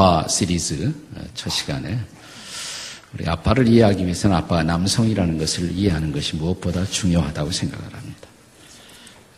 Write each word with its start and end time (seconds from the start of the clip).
아빠 0.00 0.26
시리즈 0.26 0.94
첫 1.34 1.50
시간에 1.50 2.00
우리 3.12 3.28
아빠를 3.28 3.68
이해하기 3.68 4.02
위해서는 4.02 4.34
아빠가 4.34 4.62
남성이라는 4.62 5.36
것을 5.36 5.72
이해하는 5.72 6.10
것이 6.10 6.36
무엇보다 6.36 6.86
중요하다고 6.86 7.50
생각을 7.50 7.84
합니다. 7.94 8.28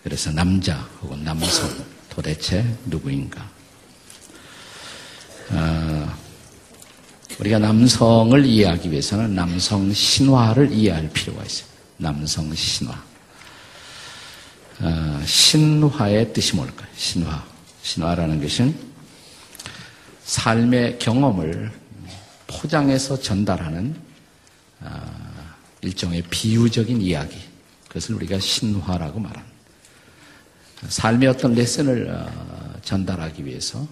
그래서 0.05 0.30
남자 0.30 0.77
혹은 1.01 1.25
남성 1.25 1.69
도대체 2.09 2.64
누구인가? 2.87 3.45
어, 5.51 6.16
우리가 7.41 7.59
남성을 7.59 8.47
이해하기 8.47 8.88
위해서는 8.92 9.34
남성 9.34 9.92
신화를 9.92 10.70
이해할 10.70 11.10
필요가 11.10 11.42
있어요. 11.42 11.66
남성 11.97 12.55
신화. 12.55 13.02
어, 14.79 15.23
신화의 15.27 16.33
뜻이 16.33 16.55
뭘까요? 16.55 16.88
신화. 16.95 17.45
신화라는 17.83 18.41
것은 18.41 18.91
삶의 20.32 20.98
경험을 20.98 21.70
포장해서 22.46 23.20
전달하는 23.20 23.95
어, 24.80 24.88
일종의 25.82 26.22
비유적인 26.30 27.02
이야기. 27.02 27.36
그것을 27.86 28.14
우리가 28.14 28.38
신화라고 28.41 29.20
말합니다. 29.20 29.52
삶의 30.88 31.28
어떤 31.28 31.52
레슨을 31.52 32.08
어, 32.10 32.80
전달하기 32.82 33.45
위해서 33.45 33.86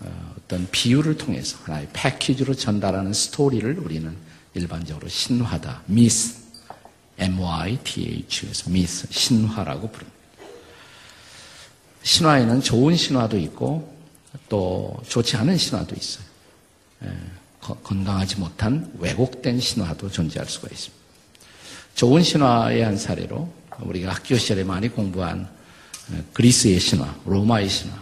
어, 0.00 0.34
어떤 0.36 0.68
비유를 0.70 1.16
통해서 1.16 1.56
하나의 1.62 1.88
패키지로 1.94 2.52
전달하는 2.52 3.14
스토리를 3.14 3.78
우리는 3.78 4.14
일반적으로 4.52 5.08
신화다, 5.08 5.84
미스, 5.86 6.36
M-Y-T-H에서 7.16 8.68
미스, 8.68 9.06
신화라고 9.10 9.90
부릅니다. 9.90 10.18
신화에는 12.02 12.60
좋은 12.60 12.94
신화도 12.94 13.38
있고 13.38 13.91
또 14.48 14.96
좋지 15.08 15.36
않은 15.36 15.56
신화도 15.56 15.94
있어요. 15.94 16.24
예, 17.04 17.12
건강하지 17.60 18.36
못한 18.36 18.92
왜곡된 18.98 19.60
신화도 19.60 20.10
존재할 20.10 20.48
수가 20.48 20.68
있습니다. 20.70 21.02
좋은 21.94 22.22
신화의 22.22 22.82
한 22.82 22.96
사례로 22.96 23.52
우리가 23.80 24.12
학교 24.12 24.36
시절에 24.36 24.64
많이 24.64 24.88
공부한 24.88 25.48
예, 26.12 26.24
그리스의 26.32 26.80
신화, 26.80 27.14
로마의 27.24 27.68
신화, 27.68 27.94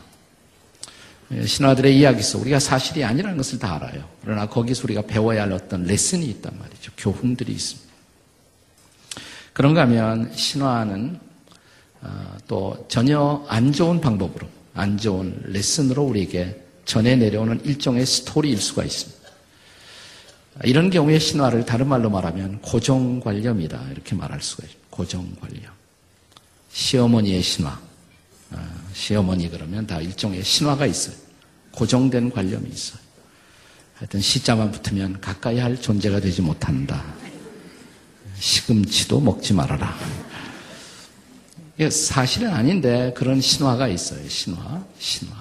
예, 1.33 1.47
신화들의 1.47 1.97
이야기 1.97 2.23
속 2.23 2.43
우리가 2.43 2.59
사실이 2.59 3.05
아니라는 3.05 3.37
것을 3.37 3.59
다 3.59 3.77
알아요. 3.77 4.09
그러나 4.23 4.47
거기서 4.49 4.85
우리가 4.85 5.03
배워야 5.03 5.43
할 5.43 5.53
어떤 5.53 5.85
레슨이 5.85 6.27
있단 6.27 6.59
말이죠. 6.59 6.93
교훈들이 6.97 7.53
있습니다. 7.53 7.91
그런가 9.53 9.83
하면 9.83 10.33
신화는 10.35 11.21
어, 12.03 12.37
또 12.49 12.87
전혀 12.89 13.45
안 13.49 13.73
좋은 13.73 14.01
방법으로, 14.01 14.49
안 14.75 14.97
좋은 14.99 15.43
레슨으로 15.47 16.05
우리에게 16.05 16.65
전해 16.85 17.17
내려오는 17.17 17.65
일종의 17.65 18.07
스토리일 18.07 18.61
수가 18.61 18.85
있습니다. 18.85 19.21
이런 20.65 20.91
경우에 20.91 21.19
신화를 21.19 21.65
다른 21.65 21.89
말로 21.89 22.11
말하면 22.11 22.61
고정관념이다. 22.61 23.91
이렇게 23.93 24.15
말할 24.15 24.43
수가 24.43 24.65
있습니다. 24.65 24.89
고정관념. 24.91 25.63
시어머니의 26.73 27.43
신화. 27.43 27.81
어, 28.51 28.69
시어머니 28.93 29.49
그러면 29.49 29.87
다 29.87 30.01
일종의 30.01 30.43
신화가 30.43 30.87
있어요. 30.87 31.15
고정된 31.73 32.31
관념이 32.31 32.69
있어요. 32.69 33.01
하여튼 33.95 34.21
시자만 34.21 34.73
붙으면 34.73 35.21
가까이 35.21 35.59
할 35.59 35.81
존재가 35.81 36.21
되지 36.21 36.43
못한다. 36.43 37.05
시금치도 38.39 39.21
먹지 39.21 39.53
말아라. 39.55 39.97
사실은 41.89 42.51
아닌데 42.51 43.15
그런 43.17 43.41
신화가 43.41 43.89
있어요. 43.89 44.29
신화, 44.29 44.85
신화. 44.99 45.33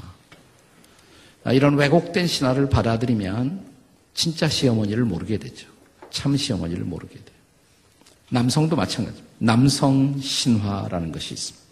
아, 1.44 1.52
이런 1.52 1.76
왜곡된 1.76 2.28
신화를 2.28 2.70
받아들이면 2.70 3.66
진짜 4.14 4.48
시어머니를 4.48 5.04
모르게 5.04 5.38
되죠. 5.38 5.68
참 6.12 6.38
시어머니를 6.38 6.84
모르게 6.84 7.16
돼요. 7.16 7.40
남성도 8.30 8.76
마찬가지입니다. 8.76 9.28
남성 9.40 10.20
신화라는 10.22 11.12
것이 11.12 11.34
있습니다. 11.34 11.66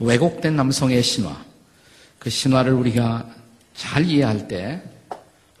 왜곡된 0.00 0.56
남성의 0.56 1.02
신화. 1.02 1.44
그 2.18 2.30
신화를 2.30 2.72
우리가 2.72 3.28
잘 3.74 4.04
이해할 4.04 4.48
때 4.48 4.82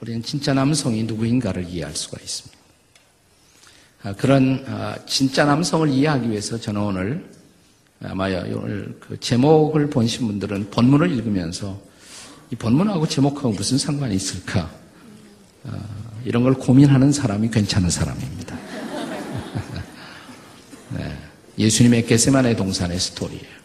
우리는 0.00 0.22
진짜 0.22 0.54
남성이 0.54 1.02
누구인가를 1.04 1.68
이해할 1.68 1.94
수가 1.94 2.18
있습니다. 2.20 2.57
아, 4.02 4.12
그런 4.12 4.64
아, 4.68 4.96
진짜 5.06 5.44
남성을 5.44 5.88
이해하기 5.88 6.30
위해서 6.30 6.58
저는 6.58 6.80
오늘 6.80 7.28
아마 8.04 8.28
오늘 8.28 8.96
그 9.00 9.18
제목을 9.18 9.90
보신 9.90 10.28
분들은 10.28 10.70
본문을 10.70 11.10
읽으면서 11.10 11.80
이 12.50 12.56
본문하고 12.56 13.08
제목하고 13.08 13.50
무슨 13.50 13.76
상관이 13.76 14.14
있을까? 14.14 14.70
아, 15.64 15.78
이런 16.24 16.44
걸 16.44 16.54
고민하는 16.54 17.10
사람이 17.10 17.50
괜찮은 17.50 17.90
사람입니다. 17.90 18.56
네, 20.96 21.18
예수님의 21.58 22.06
게세만의 22.06 22.56
동산의 22.56 23.00
스토리예요. 23.00 23.58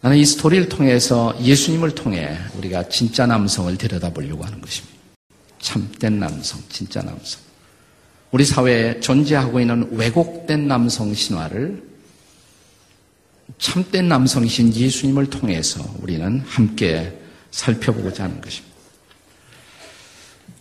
나는 0.00 0.16
이 0.16 0.24
스토리를 0.24 0.70
통해서 0.70 1.36
예수님을 1.42 1.94
통해 1.94 2.38
우리가 2.56 2.88
진짜 2.88 3.26
남성을 3.26 3.76
들여다보려고 3.76 4.44
하는 4.44 4.62
것입니다. 4.62 4.96
참된 5.58 6.18
남성, 6.18 6.58
진짜 6.70 7.02
남성. 7.02 7.49
우리 8.30 8.44
사회에 8.44 9.00
존재하고 9.00 9.60
있는 9.60 9.88
왜곡된 9.92 10.68
남성 10.68 11.12
신화를 11.12 11.82
참된 13.58 14.08
남성이신 14.08 14.74
예수님을 14.74 15.30
통해서 15.30 15.84
우리는 16.00 16.40
함께 16.46 17.18
살펴보고자 17.50 18.24
하는 18.24 18.40
것입니다. 18.40 18.76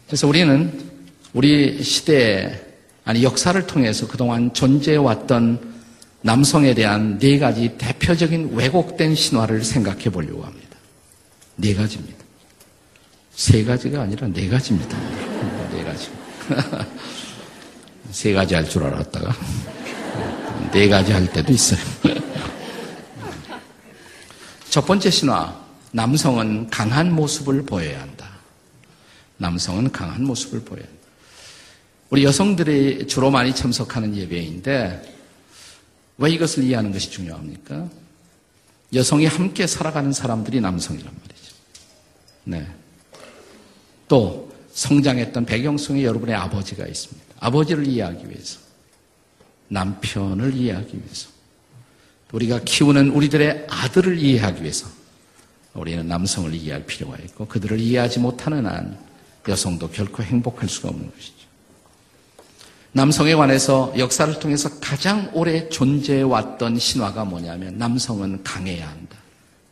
그래서 0.07 0.28
우리는 0.28 0.90
우리 1.34 1.84
시대에 1.84 2.59
아니 3.06 3.24
역사를 3.24 3.66
통해서 3.68 4.07
그동안 4.07 4.53
존재해왔던 4.53 5.69
남성에 6.22 6.74
대한 6.74 7.19
네 7.19 7.40
가지 7.40 7.75
대표적인 7.78 8.51
왜곡된 8.53 9.16
신화를 9.16 9.63
생각해 9.63 10.06
보려고 10.06 10.44
합니다. 10.44 10.78
네 11.56 11.74
가지입니다. 11.74 12.18
세 13.31 13.63
가지가 13.63 14.01
아니라 14.01 14.28
네 14.28 14.47
가지입니다. 14.50 14.97
네 15.72 15.84
가지. 15.84 16.09
세 18.11 18.33
가지 18.33 18.55
할 18.55 18.67
줄 18.67 18.83
알았다가 18.83 19.35
네 20.71 20.87
가지 20.87 21.11
할 21.11 21.31
때도 21.31 21.51
있어요. 21.51 21.79
첫 24.69 24.85
번째 24.85 25.09
신화, 25.09 25.59
남성은 25.91 26.69
강한 26.69 27.11
모습을 27.11 27.63
보여야 27.63 28.01
한다. 28.01 28.29
남성은 29.37 29.91
강한 29.91 30.23
모습을 30.23 30.61
보여야 30.61 30.83
한다. 30.83 30.99
우리 32.11 32.23
여성들이 32.23 33.07
주로 33.07 33.31
많이 33.31 33.53
참석하는 33.53 34.15
예배인데 34.15 35.15
왜 36.17 36.31
이것을 36.31 36.63
이해하는 36.63 36.91
것이 36.91 37.09
중요합니까? 37.09 37.87
여성이 38.93 39.25
함께 39.25 39.65
살아가는 39.65 40.11
사람들이 40.11 40.61
남성이란 40.61 41.11
말이죠. 41.11 41.55
네. 42.43 42.67
또 44.07 44.48
성장했던 44.74 45.46
배경 45.46 45.78
속에 45.78 46.03
여러분의 46.03 46.35
아버지가 46.35 46.85
있습니다. 46.85 47.35
아버지를 47.40 47.88
이해하기 47.88 48.30
위해서, 48.30 48.59
남편을 49.69 50.56
이해하기 50.56 50.97
위해서, 50.97 51.30
우리가 52.31 52.62
키우는 52.63 53.09
우리들의 53.09 53.68
아들을 53.69 54.19
이해하기 54.19 54.62
위해서 54.62 54.88
우리는 55.74 56.07
남성을 56.07 56.53
이해할 56.53 56.85
필요가 56.85 57.18
있고 57.18 57.47
그들을 57.47 57.80
이해하지 57.80 58.19
못하는 58.19 58.66
한 58.66 58.97
여성도 59.47 59.90
결코 59.90 60.24
행복할 60.24 60.68
수가 60.69 60.90
없는 60.90 61.12
것이죠. 61.12 61.40
남성에 62.92 63.36
관해서 63.36 63.94
역사를 63.98 64.39
통해서 64.39 64.80
가장 64.80 65.30
오래 65.33 65.69
존재해왔던 65.69 66.80
신화가 66.80 67.25
뭐냐면 67.25 67.77
남성은 67.77 68.44
강해야 68.44 68.89
한다. 68.89 69.15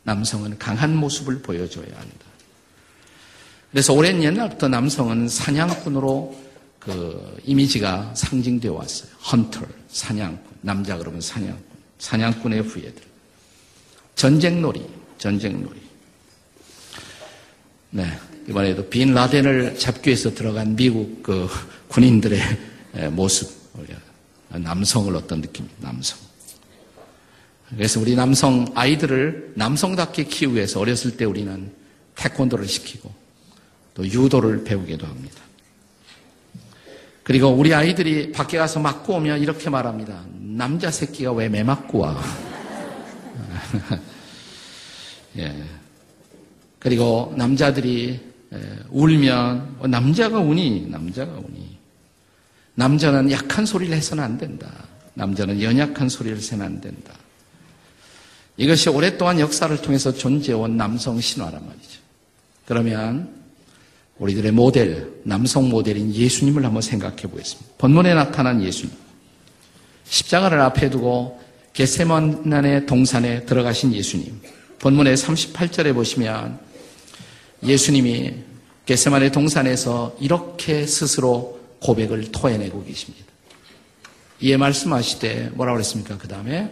남성은 0.04 0.58
강한 0.60 0.96
모습을 0.96 1.42
보여줘야 1.42 1.86
한다. 1.86 2.27
그래서 3.72 3.94
오랜 3.94 4.24
옛날부터 4.24 4.68
남성은 4.68 5.28
사냥꾼으로 5.28 6.48
그 6.80 7.42
이미지가 7.46 8.16
상징되어 8.16 8.74
왔어요. 8.74 9.12
헌터, 9.32 9.62
사냥꾼. 9.90 10.58
남자 10.62 10.98
그러면 10.98 11.20
사냥꾼. 11.22 11.64
사냥꾼의 12.00 12.62
후예들. 12.62 13.02
전쟁놀이, 14.16 14.86
전쟁놀이. 15.18 15.82
네. 17.90 18.08
이번에도 18.48 18.88
빈 18.88 19.14
라덴을 19.14 19.78
잡기 19.78 20.10
위해서 20.10 20.34
들어간 20.34 20.76
미국 20.76 21.22
그 21.22 21.50
군인들의 21.90 22.42
모습. 23.12 23.58
남성을 24.50 25.14
어떤 25.14 25.42
느낌, 25.42 25.68
남성. 25.80 26.18
그래서 27.70 28.00
우리 28.00 28.16
남성 28.16 28.66
아이들을 28.76 29.52
남성답게 29.56 30.24
키우기 30.24 30.56
위해서 30.56 30.80
어렸을 30.80 31.18
때 31.18 31.26
우리는 31.26 31.70
태권도를 32.16 32.66
시키고 32.66 33.14
또 33.98 34.06
유도를 34.06 34.64
배우기도 34.64 35.08
합니다. 35.08 35.42
그리고 37.24 37.48
우리 37.50 37.74
아이들이 37.74 38.32
밖에 38.32 38.60
가서 38.60 38.80
맞고 38.80 39.16
오면 39.16 39.42
이렇게 39.42 39.72
말합니다. 39.72 40.24
남자 40.40 40.92
새끼가 40.92 41.32
왜 41.34 41.50
매 41.50 41.64
맞고 41.64 41.98
와? 41.98 42.24
예. 45.40 45.64
그리고 46.78 47.34
남자들이 47.36 48.20
울면 48.92 49.78
어, 49.80 49.88
남자가 49.88 50.38
우니 50.40 50.88
남자가 50.90 51.32
우니 51.34 51.76
남자는 52.76 53.32
약한 53.32 53.66
소리를 53.66 53.96
해서는 53.96 54.24
안 54.24 54.38
된다. 54.38 54.72
남자는 55.16 55.60
연약한 55.60 56.08
소리를 56.08 56.38
해서는 56.38 56.64
안 56.64 56.80
된다. 56.80 57.14
이것이 58.58 58.90
오랫동안 58.90 59.40
역사를 59.40 59.76
통해서 59.82 60.14
존재해온 60.14 60.78
남성 60.78 61.20
신화란 61.20 61.66
말이죠. 61.66 62.00
그러면 62.66 63.47
우리들의 64.20 64.52
모델, 64.52 65.08
남성 65.24 65.70
모델인 65.70 66.14
예수님을 66.14 66.66
한번 66.66 66.82
생각해 66.82 67.24
보겠습니다. 67.24 67.72
본문에 67.78 68.14
나타난 68.14 68.64
예수님. 68.64 68.96
십자가를 70.06 70.60
앞에 70.62 70.90
두고 70.90 71.40
겟세만난의 71.74 72.86
동산에 72.86 73.46
들어가신 73.46 73.94
예수님. 73.94 74.42
본문의 74.80 75.16
38절에 75.16 75.94
보시면 75.94 76.60
예수님이 77.64 78.34
겟세만의 78.86 79.32
동산에서 79.32 80.16
이렇게 80.20 80.88
스스로 80.88 81.60
고백을 81.82 82.32
토해내고 82.32 82.84
계십니다. 82.86 83.26
이에 84.40 84.58
말씀하시되 84.58 85.52
뭐라고 85.54 85.78
그랬습니까? 85.78 86.18
그 86.18 86.28
다음에 86.28 86.72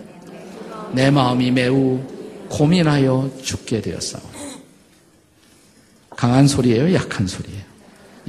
내 0.93 1.11
마음이 1.11 1.51
매우 1.51 1.99
고민하여 2.49 3.31
죽게 3.43 3.81
되었사오. 3.81 4.21
강한 6.15 6.47
소리예요? 6.47 6.93
약한 6.93 7.27
소리예요? 7.27 7.63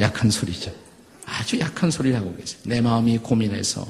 약한 0.00 0.30
소리죠. 0.30 0.72
아주 1.24 1.58
약한 1.58 1.90
소리를 1.90 2.16
하고 2.18 2.34
계세요. 2.36 2.60
내 2.64 2.80
마음이 2.80 3.18
고민해서 3.18 3.86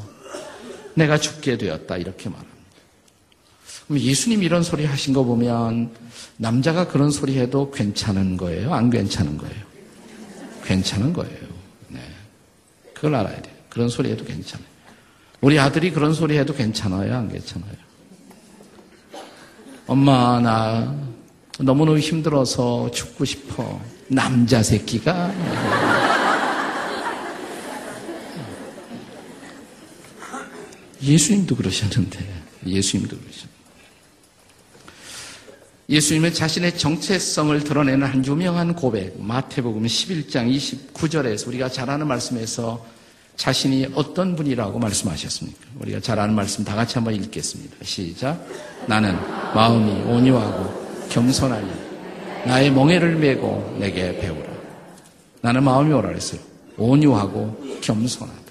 내가 0.94 1.18
죽게 1.18 1.58
되었다. 1.58 1.96
이렇게 1.96 2.28
말합니다. 2.28 2.56
그럼 3.86 4.00
예수님 4.00 4.42
이런 4.42 4.62
소리 4.62 4.84
하신 4.84 5.14
거 5.14 5.22
보면 5.24 5.90
남자가 6.36 6.88
그런 6.88 7.10
소리 7.10 7.38
해도 7.38 7.70
괜찮은 7.70 8.36
거예요? 8.36 8.74
안 8.74 8.90
괜찮은 8.90 9.38
거예요? 9.38 9.66
괜찮은 10.64 11.12
거예요. 11.12 11.46
네. 11.88 12.00
그걸 12.94 13.14
알아야 13.14 13.40
돼요. 13.40 13.54
그런 13.68 13.88
소리 13.88 14.10
해도 14.10 14.24
괜찮아요. 14.24 14.66
우리 15.40 15.58
아들이 15.58 15.92
그런 15.92 16.14
소리 16.14 16.36
해도 16.38 16.54
괜찮아요? 16.54 17.14
안 17.14 17.28
괜찮아요? 17.28 17.86
엄마, 19.86 20.40
나 20.40 20.96
너무너무 21.60 21.98
힘들어서 21.98 22.90
죽고 22.90 23.24
싶어. 23.24 23.80
남자 24.08 24.62
새끼가. 24.62 25.32
예수님도 31.02 31.56
그러셨는데, 31.56 32.18
예수님도 32.66 33.16
그러셨는데. 33.16 33.56
예수님은 35.88 36.34
자신의 36.34 36.76
정체성을 36.76 37.62
드러내는 37.62 38.06
한 38.06 38.26
유명한 38.26 38.74
고백, 38.74 39.20
마태복음 39.20 39.84
11장 39.84 40.52
29절에서 40.52 41.46
우리가 41.46 41.68
잘 41.68 41.88
아는 41.88 42.08
말씀에서 42.08 42.84
자신이 43.36 43.90
어떤 43.94 44.34
분이라고 44.34 44.78
말씀하셨습니까? 44.78 45.60
우리가 45.78 46.00
잘 46.00 46.18
아는 46.18 46.34
말씀 46.34 46.64
다 46.64 46.74
같이 46.74 46.94
한번 46.94 47.14
읽겠습니다. 47.14 47.76
시작. 47.82 48.44
나는 48.88 49.14
마음이 49.54 49.92
온유하고 50.10 50.85
겸손하니 51.08 51.70
나의 52.46 52.70
멍에를 52.70 53.16
메고 53.16 53.76
내게 53.78 54.16
배우라. 54.18 54.46
나는 55.40 55.64
마음이 55.64 55.92
오라 55.92 56.08
그랬어요. 56.08 56.40
온유하고 56.76 57.78
겸손하다. 57.80 58.46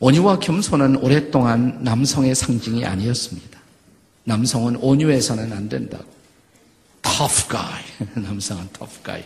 온유와 0.00 0.38
겸손은 0.38 0.96
오랫동안 0.96 1.82
남성의 1.82 2.34
상징이 2.34 2.84
아니었습니다. 2.84 3.58
남성은 4.24 4.76
온유해서는 4.76 5.52
안 5.52 5.68
된다고. 5.68 6.04
tough 7.02 7.48
guy. 7.48 7.82
남성은 8.14 8.68
tough 8.72 9.02
guy. 9.02 9.24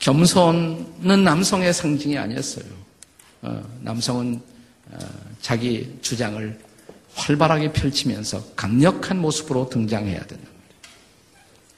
겸손은 0.00 1.24
남성의 1.24 1.72
상징이 1.72 2.18
아니었어요. 2.18 2.64
어, 3.42 3.62
남성은 3.82 4.40
어, 4.92 4.98
자기 5.40 5.96
주장을 6.02 6.58
활발하게 7.14 7.72
펼치면서 7.72 8.42
강력한 8.56 9.18
모습으로 9.18 9.68
등장해야 9.68 10.20
말이에요. 10.20 10.52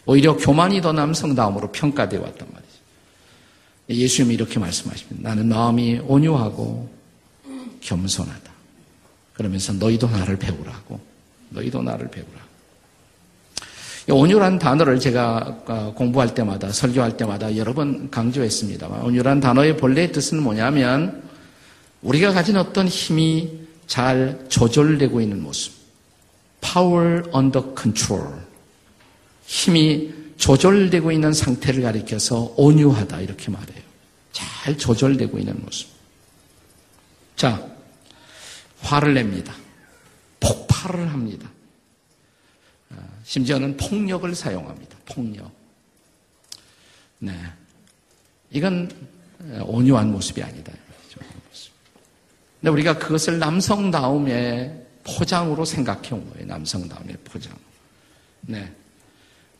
오히려 0.06 0.36
교만이 0.36 0.80
더 0.80 0.92
남성다움으로 0.92 1.72
평가되어 1.72 2.20
왔단 2.20 2.48
말이죠. 2.52 2.74
예수님이 3.88 4.34
이렇게 4.34 4.58
말씀하십니다. 4.58 5.28
나는 5.28 5.48
마음이 5.48 6.00
온유하고 6.06 6.90
겸손하다. 7.80 8.52
그러면서 9.34 9.72
너희도 9.72 10.08
나를 10.08 10.36
배우라고. 10.38 11.00
너희도 11.50 11.82
나를 11.82 12.10
배우라. 12.10 12.44
온유란 14.10 14.58
단어를 14.58 15.00
제가 15.00 15.62
어, 15.66 15.94
공부할 15.96 16.34
때마다 16.34 16.70
설교할 16.70 17.16
때마다 17.16 17.56
여러 17.56 17.72
번 17.72 18.10
강조했습니다만 18.10 19.00
온유란 19.02 19.40
단어의 19.40 19.78
본래 19.78 20.12
뜻은 20.12 20.42
뭐냐면 20.42 21.22
우리가 22.02 22.32
가진 22.32 22.58
어떤 22.58 22.86
힘이 22.86 23.63
잘 23.86 24.46
조절되고 24.48 25.20
있는 25.20 25.42
모습. 25.42 25.72
power 26.60 27.22
under 27.34 27.74
control. 27.76 28.40
힘이 29.46 30.12
조절되고 30.36 31.12
있는 31.12 31.32
상태를 31.32 31.82
가리켜서 31.82 32.54
온유하다 32.56 33.20
이렇게 33.20 33.50
말해요. 33.50 33.82
잘 34.32 34.76
조절되고 34.76 35.38
있는 35.38 35.60
모습. 35.64 35.88
자, 37.36 37.66
화를 38.80 39.14
냅니다. 39.14 39.54
폭발을 40.40 41.10
합니다. 41.10 41.50
심지어는 43.24 43.76
폭력을 43.76 44.34
사용합니다. 44.34 44.96
폭력. 45.06 45.50
네. 47.18 47.32
이건 48.50 48.90
온유한 49.62 50.12
모습이 50.12 50.42
아니다. 50.42 50.72
근데 52.64 52.72
우리가 52.72 52.98
그것을 52.98 53.38
남성다움의 53.38 54.86
포장으로 55.04 55.66
생각해 55.66 56.12
온 56.12 56.30
거예요. 56.30 56.46
남성다움의 56.46 57.18
포장. 57.22 57.52
네. 58.40 58.72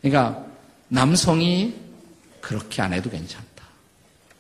그러니까 0.01 0.47
남성이 0.89 1.75
그렇게 2.41 2.81
안 2.81 2.95
해도 2.95 3.11
괜찮다. 3.11 3.45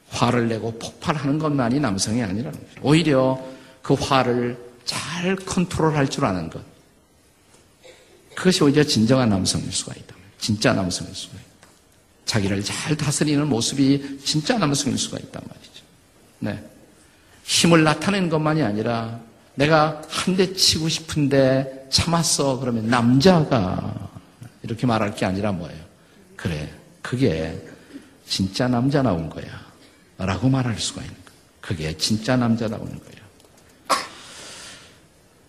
화를 0.08 0.48
내고 0.48 0.78
폭발하는 0.78 1.38
것만이 1.38 1.78
남성이 1.78 2.22
아니라는 2.22 2.58
거죠. 2.58 2.80
오히려 2.80 3.38
그 3.82 3.92
화를 3.92 4.58
잘 4.86 5.36
컨트롤할 5.36 6.08
줄 6.08 6.24
아는 6.24 6.48
것. 6.48 6.62
그것이 8.34 8.64
오히려 8.64 8.82
진정한 8.82 9.28
남성일 9.28 9.70
수가 9.70 9.92
있다. 9.94 10.14
진짜 10.38 10.72
남성일 10.72 11.14
수가 11.14 11.34
있다. 11.34 11.68
자기를 12.24 12.64
잘 12.64 12.96
다스리는 12.96 13.46
모습이 13.46 14.20
진짜 14.24 14.56
남성일 14.56 14.96
수가 14.96 15.18
있단 15.18 15.42
말이죠. 15.46 15.82
네. 16.38 16.73
힘을 17.44 17.84
나타내는 17.84 18.28
것만이 18.30 18.62
아니라 18.62 19.20
내가 19.54 20.02
한 20.08 20.36
대 20.36 20.52
치고 20.52 20.88
싶은데 20.88 21.86
참았어. 21.90 22.58
그러면 22.58 22.88
남자가 22.88 24.10
이렇게 24.62 24.86
말할 24.86 25.14
게 25.14 25.24
아니라 25.26 25.52
뭐예요? 25.52 25.80
그래. 26.36 26.72
그게 27.02 27.62
진짜 28.26 28.66
남자 28.66 29.02
나온 29.02 29.28
거야. 29.30 29.44
라고 30.18 30.48
말할 30.48 30.78
수가 30.78 31.02
있는 31.02 31.14
거예요. 31.14 31.30
그게 31.60 31.96
진짜 31.96 32.36
남자 32.36 32.66
나오는 32.66 32.88
거예요. 32.98 33.14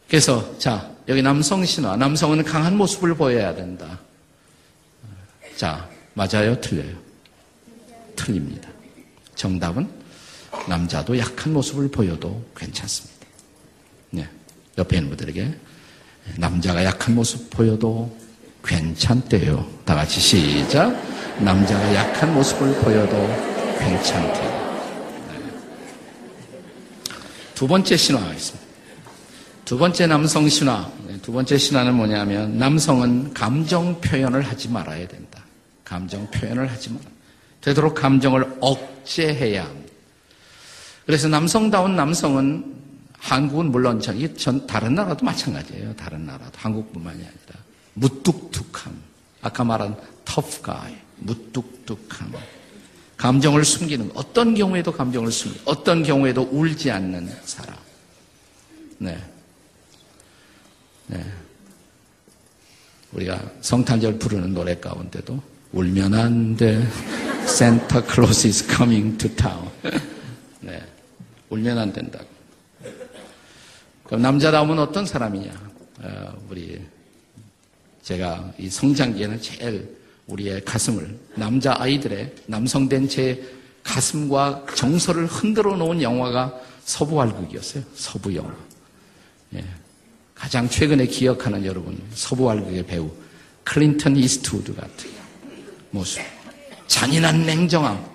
그래서, 0.07 0.57
자, 0.59 0.91
여기 1.07 1.21
남성 1.21 1.65
신화. 1.65 1.95
남성은 1.95 2.43
강한 2.43 2.77
모습을 2.77 3.15
보여야 3.15 3.55
된다. 3.55 3.99
자, 5.55 5.89
맞아요? 6.13 6.59
틀려요? 6.61 6.95
틀립니다. 8.15 8.69
정답은 9.35 9.89
남자도 10.67 11.17
약한 11.17 11.53
모습을 11.53 11.89
보여도 11.89 12.43
괜찮습니다. 12.55 13.25
네. 14.11 14.27
옆에 14.77 14.97
있는 14.97 15.09
분들에게 15.09 15.53
남자가 16.37 16.83
약한 16.83 17.15
모습 17.15 17.49
보여도 17.49 18.15
괜찮대요. 18.63 19.67
다 19.85 19.95
같이 19.95 20.19
시작. 20.19 20.91
남자가 21.39 21.95
약한 21.95 22.33
모습을 22.33 22.73
보여도 22.81 23.15
괜찮대요. 23.79 24.65
네. 25.29 25.51
두 27.53 27.67
번째 27.67 27.95
신화가 27.95 28.33
있습니다. 28.33 28.65
두 29.65 29.77
번째 29.79 30.05
남성 30.05 30.47
신화, 30.47 30.91
네, 31.07 31.17
두 31.23 31.31
번째 31.31 31.57
신화는 31.57 31.95
뭐냐면 31.95 32.57
남성은 32.57 33.33
감정 33.33 33.99
표현을 33.99 34.43
하지 34.43 34.69
말아야 34.69 35.07
된다. 35.07 35.43
감정 35.83 36.29
표현을 36.29 36.71
하지 36.71 36.91
마라. 36.91 37.05
되도록 37.61 37.95
감정을 37.95 38.57
억제해야 38.61 39.65
합니다. 39.65 39.84
그래서 41.05 41.27
남성다운 41.27 41.95
남성은 41.95 42.75
한국은 43.19 43.71
물론 43.71 43.99
전, 43.99 44.37
전 44.37 44.67
다른 44.67 44.95
나라도 44.95 45.25
마찬가지예요. 45.25 45.95
다른 45.95 46.25
나라도 46.25 46.51
한국뿐만이 46.55 47.17
아니라 47.17 47.63
무뚝뚝함. 47.93 48.93
아까 49.41 49.63
말한 49.63 49.95
터프 50.25 50.61
가이, 50.61 50.95
무뚝뚝함. 51.17 52.33
감정을 53.17 53.63
숨기는 53.63 54.11
어떤 54.13 54.53
경우에도 54.53 54.91
감정을 54.91 55.31
숨기, 55.31 55.59
어떤 55.65 56.03
경우에도 56.03 56.41
울지 56.51 56.91
않는 56.91 57.29
사람. 57.45 57.75
네. 58.97 59.17
네. 61.07 61.23
우리가 63.11 63.39
성탄절 63.61 64.19
부르는 64.19 64.53
노래 64.53 64.75
가운데도 64.79 65.41
울면 65.71 66.13
안 66.13 66.57
돼. 66.57 66.85
Santa 67.43 68.01
Claus 68.05 68.47
is 68.47 68.67
coming 68.67 69.17
to 69.17 69.29
town. 69.35 69.69
네. 70.59 70.81
울면 71.49 71.77
안 71.77 71.93
된다고. 71.93 72.25
그럼 74.03 74.21
남자다움은 74.21 74.79
어떤 74.79 75.05
사람이냐? 75.05 75.71
어, 76.01 76.33
우리 76.49 76.81
제가 78.03 78.53
이 78.57 78.69
성장기에는 78.69 79.41
제일 79.41 79.97
우리의 80.27 80.63
가슴을 80.63 81.17
남자 81.35 81.75
아이들의 81.77 82.35
남성된 82.47 83.09
제 83.09 83.43
가슴과 83.83 84.65
정서를 84.75 85.27
흔들어 85.27 85.75
놓은 85.75 86.01
영화가 86.01 86.53
서부활극이었어요. 86.85 87.83
서부 87.95 88.35
영화. 88.35 88.53
예. 89.55 89.63
가장 90.33 90.67
최근에 90.69 91.07
기억하는 91.07 91.65
여러분 91.65 91.99
서부활극의 92.13 92.85
배우 92.85 93.11
클린턴 93.63 94.15
이스트우드 94.17 94.75
같은 94.75 95.09
모습. 95.91 96.21
잔인한 96.87 97.45
냉정함. 97.45 98.13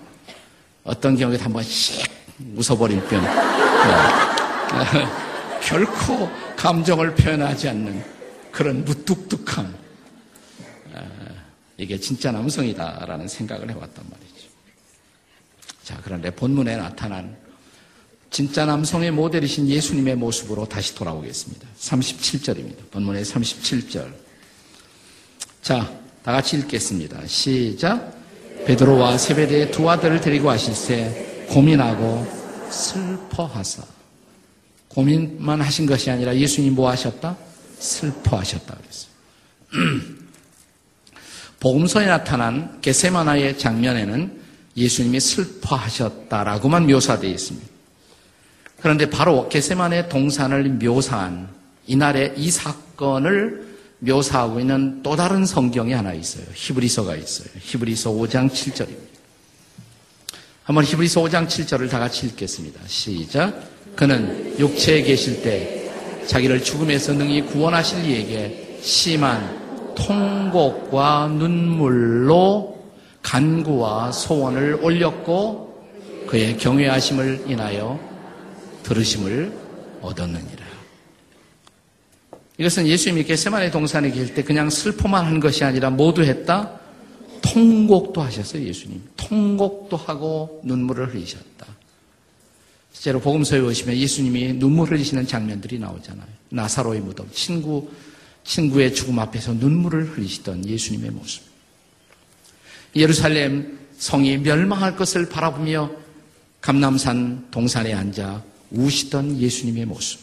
어떤 0.83 1.15
경우에 1.17 1.37
한번 1.37 1.63
씩 1.63 2.09
웃어버릴 2.55 3.03
뿐. 3.05 3.21
네. 3.21 3.27
결코 5.63 6.29
감정을 6.55 7.15
표현하지 7.15 7.69
않는 7.69 8.03
그런 8.51 8.85
무뚝뚝함. 8.85 9.81
이게 11.77 11.99
진짜 11.99 12.31
남성이다라는 12.31 13.27
생각을 13.27 13.71
해왔단 13.71 14.05
말이죠. 14.07 14.49
자, 15.83 15.99
그런데 16.03 16.29
본문에 16.29 16.77
나타난 16.77 17.35
진짜 18.29 18.65
남성의 18.65 19.11
모델이신 19.11 19.67
예수님의 19.67 20.15
모습으로 20.15 20.65
다시 20.65 20.93
돌아오겠습니다. 20.93 21.67
37절입니다. 21.79 22.91
본문의 22.91 23.25
37절. 23.25 24.13
자, 25.63 25.91
다 26.23 26.31
같이 26.31 26.57
읽겠습니다. 26.57 27.25
시작. 27.25 28.15
베드로와 28.65 29.17
세베대의 29.17 29.71
두 29.71 29.89
아들을 29.89 30.21
데리고 30.21 30.51
하실새 30.51 31.30
고민하고 31.51 32.25
슬퍼하사. 32.69 33.83
고민만 34.87 35.61
하신 35.61 35.85
것이 35.85 36.09
아니라 36.09 36.35
예수님 36.35 36.75
뭐 36.75 36.89
하셨다? 36.89 37.35
슬퍼하셨다 37.77 38.75
그랬어요. 38.75 39.11
복음서에 41.59 42.07
나타난 42.07 42.79
게세마나의 42.81 43.57
장면에는 43.57 44.41
예수님이 44.77 45.19
슬퍼하셨다라고만 45.19 46.87
묘사되어 46.87 47.29
있습니다. 47.29 47.67
그런데 48.81 49.09
바로 49.09 49.49
게세마의 49.49 50.09
동산을 50.09 50.63
묘사한 50.69 51.49
이날의 51.85 52.35
이 52.37 52.49
사건을 52.49 53.71
묘사하고 53.99 54.59
있는 54.61 55.03
또 55.03 55.15
다른 55.15 55.45
성경이 55.45 55.91
하나 55.91 56.13
있어요. 56.13 56.45
히브리서가 56.53 57.15
있어요. 57.17 57.49
히브리서 57.59 58.11
5장 58.11 58.49
7절입니다. 58.49 59.10
한번 60.63 60.85
히브리서 60.85 61.21
5장 61.21 61.47
7절을 61.47 61.89
다 61.89 61.97
같이 61.97 62.27
읽겠습니다. 62.27 62.81
시작. 62.85 63.63
그는 63.95 64.55
육체에 64.59 65.01
계실 65.01 65.41
때 65.41 65.89
자기를 66.27 66.63
죽음에서 66.63 67.13
능히 67.13 67.41
구원하실 67.41 68.05
이에게 68.05 68.77
심한 68.81 69.59
통곡과 69.95 71.29
눈물로 71.29 72.79
간구와 73.23 74.11
소원을 74.11 74.79
올렸고 74.81 75.71
그의 76.27 76.57
경외하심을 76.57 77.45
인하여 77.47 77.99
들으심을 78.83 79.51
얻었느니라. 80.01 80.65
이것은 82.57 82.87
예수님이 82.87 83.23
게세만의 83.23 83.71
동산에 83.71 84.11
계실 84.11 84.35
때 84.35 84.43
그냥 84.43 84.69
슬퍼만 84.69 85.25
한 85.25 85.39
것이 85.39 85.63
아니라 85.63 85.89
모두 85.89 86.23
했다? 86.23 86.80
통곡도 87.41 88.21
하셨어요, 88.21 88.63
예수님. 88.63 89.01
통곡도 89.17 89.97
하고 89.97 90.61
눈물을 90.63 91.13
흘리셨다. 91.13 91.67
실제로 92.93 93.19
복음서에 93.19 93.61
보시면 93.61 93.97
예수님이 93.97 94.53
눈물 94.53 94.91
흘리시는 94.91 95.25
장면들이 95.25 95.79
나오잖아요. 95.79 96.27
나사로의 96.49 97.01
무덤, 97.01 97.29
친구, 97.31 97.89
친구의 98.43 98.93
죽음 98.93 99.19
앞에서 99.19 99.53
눈물을 99.53 100.11
흘리시던 100.11 100.65
예수님의 100.65 101.11
모습. 101.11 101.43
예루살렘 102.95 103.79
성이 103.97 104.37
멸망할 104.37 104.95
것을 104.95 105.29
바라보며 105.29 105.91
감남산 106.59 107.49
동산에 107.51 107.93
앉아 107.93 108.43
우시던 108.71 109.39
예수님의 109.39 109.85
모습. 109.85 110.19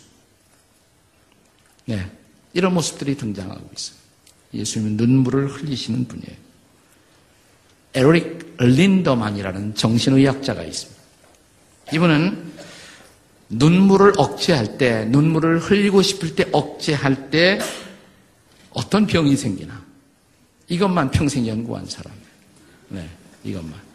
네. 1.86 2.10
이런 2.52 2.74
모습들이 2.74 3.16
등장하고 3.16 3.68
있어요. 3.76 3.96
예수님은 4.54 4.96
눈물을 4.96 5.48
흘리시는 5.48 6.06
분이에요. 6.06 6.47
에릭 7.94 8.56
린더만이라는 8.58 9.74
정신의학자가 9.74 10.62
있습니다. 10.62 11.02
이분은 11.92 12.52
눈물을 13.50 14.12
억제할 14.16 14.76
때, 14.76 15.06
눈물을 15.06 15.58
흘리고 15.58 16.02
싶을 16.02 16.34
때, 16.34 16.46
억제할 16.52 17.30
때 17.30 17.58
어떤 18.70 19.06
병이 19.06 19.36
생기나. 19.36 19.82
이것만 20.68 21.10
평생 21.10 21.46
연구한 21.46 21.86
사람이에요. 21.86 22.26
네, 22.90 23.08
이것만. 23.44 23.88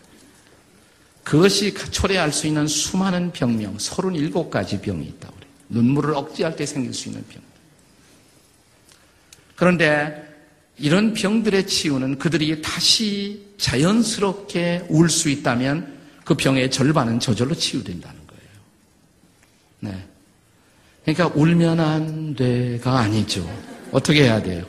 그것이 1.24 1.74
초래할 1.74 2.34
수 2.34 2.48
있는 2.48 2.68
수많은 2.68 3.32
병명, 3.32 3.78
37가지 3.78 4.82
병이 4.82 5.06
있다고 5.06 5.36
그래요. 5.36 5.52
눈물을 5.70 6.16
억제할 6.16 6.56
때 6.56 6.66
생길 6.66 6.94
수 6.94 7.10
있는 7.10 7.24
병. 7.28 7.42
그런데 9.56 10.23
이런 10.78 11.14
병들의 11.14 11.68
치유는 11.68 12.18
그들이 12.20 12.62
다시 12.62 13.46
자연스럽게 13.58 14.88
울 14.90 15.08
수 15.10 15.30
있다면 15.30 16.00
그 16.26 16.36
병의 16.36 16.72
절반은 16.72 17.20
저절로 17.20 17.54
치유된다는 17.54 18.20
거예요. 18.28 18.44
네. 19.82 20.08
그러니까 21.06 21.28
울면 21.40 21.80
안 21.80 22.34
돼가 22.36 23.00
아니죠. 23.00 23.48
어떻게 23.92 24.24
해야 24.24 24.42
돼요? 24.42 24.66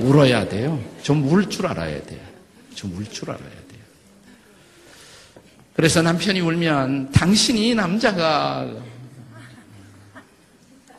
울어야 0.00 0.48
돼요. 0.48 0.82
좀 1.02 1.24
울 1.24 1.48
줄 1.48 1.66
알아야 1.66 2.02
돼요. 2.02 2.20
좀 2.74 2.92
울 2.94 3.04
줄 3.08 3.30
알아야 3.30 3.48
돼요. 3.48 3.58
그래서 5.74 6.02
남편이 6.02 6.40
울면 6.40 7.12
당신이 7.12 7.74
남자가 7.74 8.68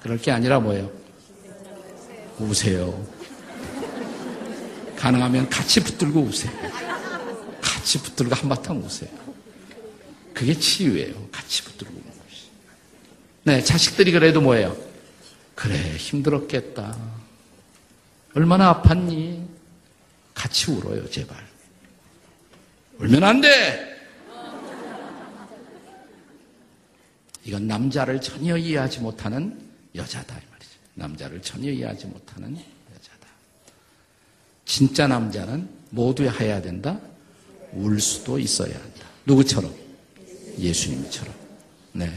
그럴 0.01 0.18
게 0.18 0.32
아니라 0.32 0.60
뭐예요? 0.62 0.89
우세요. 2.39 3.06
가능하면 5.00 5.50
같이 5.50 5.82
붙들고 5.82 6.20
우세요. 6.22 6.51
같이 7.62 8.01
붙들고 8.03 8.36
한바탕 8.36 8.77
우세요. 8.79 9.10
그게 10.34 10.53
치유예요. 10.53 11.29
같이 11.32 11.63
붙들고 11.63 11.94
우는 11.94 12.06
것이. 12.06 12.50
네, 13.44 13.63
자식들이 13.63 14.12
그래도 14.12 14.41
뭐예요? 14.41 14.75
그래, 15.56 15.96
힘들었겠다. 15.96 16.98
얼마나 18.36 18.82
아팠니? 18.82 19.48
같이 20.34 20.72
울어요, 20.72 21.10
제발. 21.10 21.48
울면 23.00 23.24
안 23.24 23.41
돼! 23.41 23.98
이건 27.46 27.68
남자를 27.68 28.20
전혀 28.20 28.58
이해하지 28.58 29.00
못하는 29.00 29.60
여자다. 29.96 30.39
남자를 30.94 31.41
전혀 31.41 31.72
이해하지 31.72 32.08
못하는. 32.08 32.58
진짜 34.69 35.07
남자는 35.07 35.67
모두 35.89 36.29
해야 36.29 36.61
된다. 36.61 36.99
울 37.73 37.99
수도 37.99 38.38
있어야 38.38 38.71
한다. 38.75 39.07
누구처럼? 39.25 39.73
예수님처럼. 40.59 41.33
네. 41.93 42.11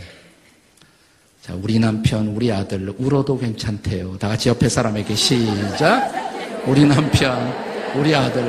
자, 1.40 1.54
우리 1.54 1.78
남편, 1.78 2.28
우리 2.28 2.52
아들 2.52 2.94
울어도 2.98 3.38
괜찮대요. 3.38 4.18
다 4.18 4.28
같이 4.28 4.50
옆에 4.50 4.68
사람에게 4.68 5.14
시작. 5.14 6.12
우리 6.66 6.84
남편, 6.84 7.50
우리 7.96 8.14
아들 8.14 8.42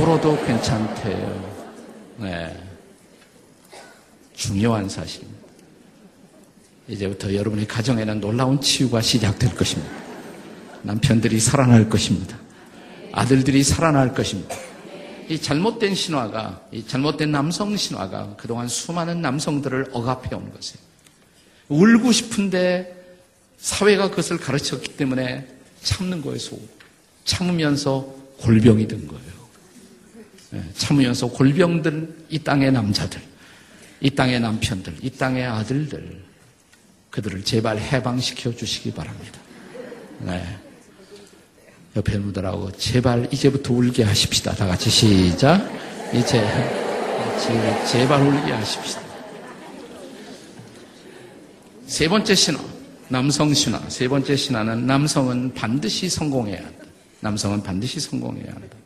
울어도 0.00 0.42
괜찮대요. 0.46 1.52
네. 2.20 2.56
중요한 4.32 4.88
사실입니다. 4.88 5.44
이제부터 6.88 7.34
여러분의 7.34 7.68
가정에는 7.68 8.20
놀라운 8.22 8.58
치유가 8.62 9.02
시작될 9.02 9.54
것입니다. 9.54 9.92
남편들이 10.80 11.38
살아날 11.38 11.90
것입니다. 11.90 12.43
아들들이 13.14 13.62
살아날 13.62 14.12
것입니다. 14.12 14.56
이 15.28 15.40
잘못된 15.40 15.94
신화가, 15.94 16.66
이 16.72 16.84
잘못된 16.84 17.30
남성 17.30 17.76
신화가 17.76 18.34
그동안 18.36 18.68
수많은 18.68 19.22
남성들을 19.22 19.90
억압해 19.92 20.34
온 20.34 20.52
것이에요. 20.52 20.84
울고 21.68 22.12
싶은데 22.12 22.94
사회가 23.58 24.10
그것을 24.10 24.36
가르쳤기 24.36 24.96
때문에 24.96 25.46
참는 25.82 26.20
거예요, 26.22 26.38
속. 26.38 26.60
참으면서 27.24 28.14
골병이 28.38 28.88
든 28.88 29.06
거예요. 29.06 29.34
네, 30.50 30.62
참으면서 30.74 31.28
골병든 31.28 32.26
이 32.28 32.38
땅의 32.40 32.72
남자들, 32.72 33.22
이 34.00 34.10
땅의 34.10 34.40
남편들, 34.40 34.96
이 35.02 35.10
땅의 35.10 35.46
아들들, 35.46 36.22
그들을 37.10 37.44
제발 37.44 37.78
해방시켜 37.78 38.54
주시기 38.54 38.92
바랍니다. 38.92 39.38
네. 40.18 40.63
옆에 41.96 42.20
분들하고 42.20 42.72
제발 42.72 43.28
이제부터 43.32 43.72
울게 43.72 44.02
하십시다. 44.02 44.54
다 44.54 44.66
같이 44.66 44.90
시작. 44.90 45.70
이제 46.12 46.44
제발 47.86 48.20
울게 48.20 48.52
하십시다. 48.52 49.00
세 51.86 52.08
번째 52.08 52.34
신화, 52.34 52.60
남성 53.08 53.54
신화. 53.54 53.80
세 53.88 54.08
번째 54.08 54.34
신화는 54.34 54.86
남성은 54.86 55.54
반드시 55.54 56.08
성공해야 56.08 56.58
한다. 56.58 56.84
남성은 57.20 57.62
반드시 57.62 58.00
성공해야 58.00 58.52
한다. 58.52 58.76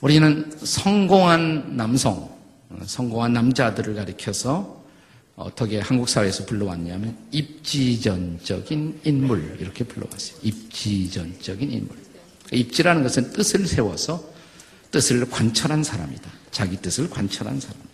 우리는 0.00 0.50
성공한 0.62 1.76
남성, 1.76 2.28
성공한 2.84 3.32
남자들을 3.32 3.94
가리켜서 3.94 4.83
어떻게 5.36 5.80
한국 5.80 6.08
사회에서 6.08 6.46
불러왔냐면 6.46 7.16
입지전적인 7.32 9.00
인물 9.04 9.56
이렇게 9.60 9.84
불러왔어요. 9.84 10.38
입지전적인 10.42 11.70
인물. 11.70 11.96
입지라는 12.52 13.02
것은 13.02 13.32
뜻을 13.32 13.66
세워서 13.66 14.32
뜻을 14.90 15.28
관철한 15.28 15.82
사람이다. 15.82 16.30
자기 16.52 16.76
뜻을 16.76 17.10
관철한 17.10 17.58
사람이다. 17.58 17.88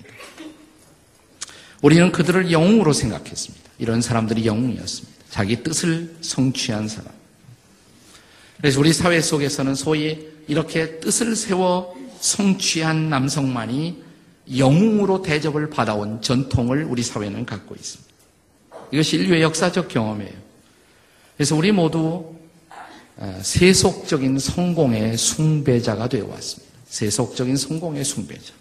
우리는 1.80 2.12
그들을 2.12 2.52
영웅으로 2.52 2.92
생각했습니다. 2.92 3.70
이런 3.78 4.02
사람들이 4.02 4.44
영웅이었습니다. 4.44 5.25
자기 5.30 5.62
뜻을 5.62 6.14
성취한 6.20 6.88
사람. 6.88 7.11
그래서 8.59 8.80
우리 8.80 8.92
사회 8.92 9.23
속에서는 9.23 9.75
소위 9.75 10.28
이렇게 10.47 11.00
뜻을 11.00 11.35
세워 11.37 11.97
성취한 12.20 13.09
남성만이 13.09 14.10
영웅으로 14.57 15.23
대접을 15.23 15.71
받아온 15.71 16.21
전통을 16.21 16.85
우리 16.85 17.02
사회는 17.02 17.47
갖고 17.47 17.75
있습니다. 17.75 18.11
이것이 18.92 19.16
인류의 19.16 19.42
역사적 19.42 19.88
경험이에요. 19.88 20.33
그래서 21.37 21.57
우리 21.57 21.73
모두 21.73 22.35
어, 23.16 23.38
세속적인 23.42 24.38
성공의 24.38 25.16
숭배자가 25.16 26.09
되어 26.09 26.26
왔습니다. 26.26 26.75
세속적인 26.87 27.57
성공의 27.57 28.04
숭배자. 28.04 28.54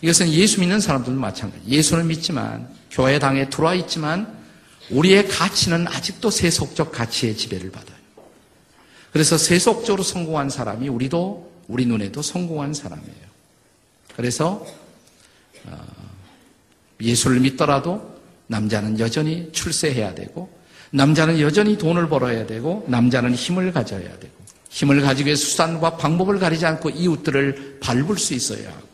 이것은 0.00 0.30
예수 0.30 0.60
믿는 0.60 0.80
사람들도 0.80 1.18
마찬가지. 1.18 1.62
예수를 1.66 2.04
믿지만 2.04 2.68
교회 2.90 3.18
당에 3.18 3.48
들어와 3.48 3.74
있지만 3.74 4.36
우리의 4.90 5.28
가치는 5.28 5.88
아직도 5.88 6.30
세속적 6.30 6.92
가치의 6.92 7.36
지배를 7.36 7.70
받아요. 7.70 7.96
그래서 9.12 9.36
세속적으로 9.36 10.02
성공한 10.02 10.50
사람이 10.50 10.88
우리도 10.88 11.52
우리 11.68 11.86
눈에도 11.86 12.22
성공한 12.22 12.74
사람이에요. 12.74 13.26
그래서 14.16 14.66
어, 15.66 15.76
예수를 17.00 17.40
믿더라도 17.40 18.16
남자는 18.46 18.98
여전히 18.98 19.50
출세해야 19.52 20.14
되고 20.14 20.50
남자는 20.90 21.40
여전히 21.40 21.76
돈을 21.76 22.08
벌어야 22.08 22.46
되고 22.46 22.84
남자는 22.88 23.34
힘을 23.34 23.72
가져야 23.72 24.18
되고 24.18 24.34
힘을 24.70 25.02
위해 25.24 25.34
수단과 25.34 25.96
방법을 25.96 26.38
가리지 26.38 26.64
않고 26.64 26.90
이웃들을 26.90 27.78
밟을 27.80 28.18
수 28.18 28.34
있어야 28.34 28.70
하고 28.70 28.86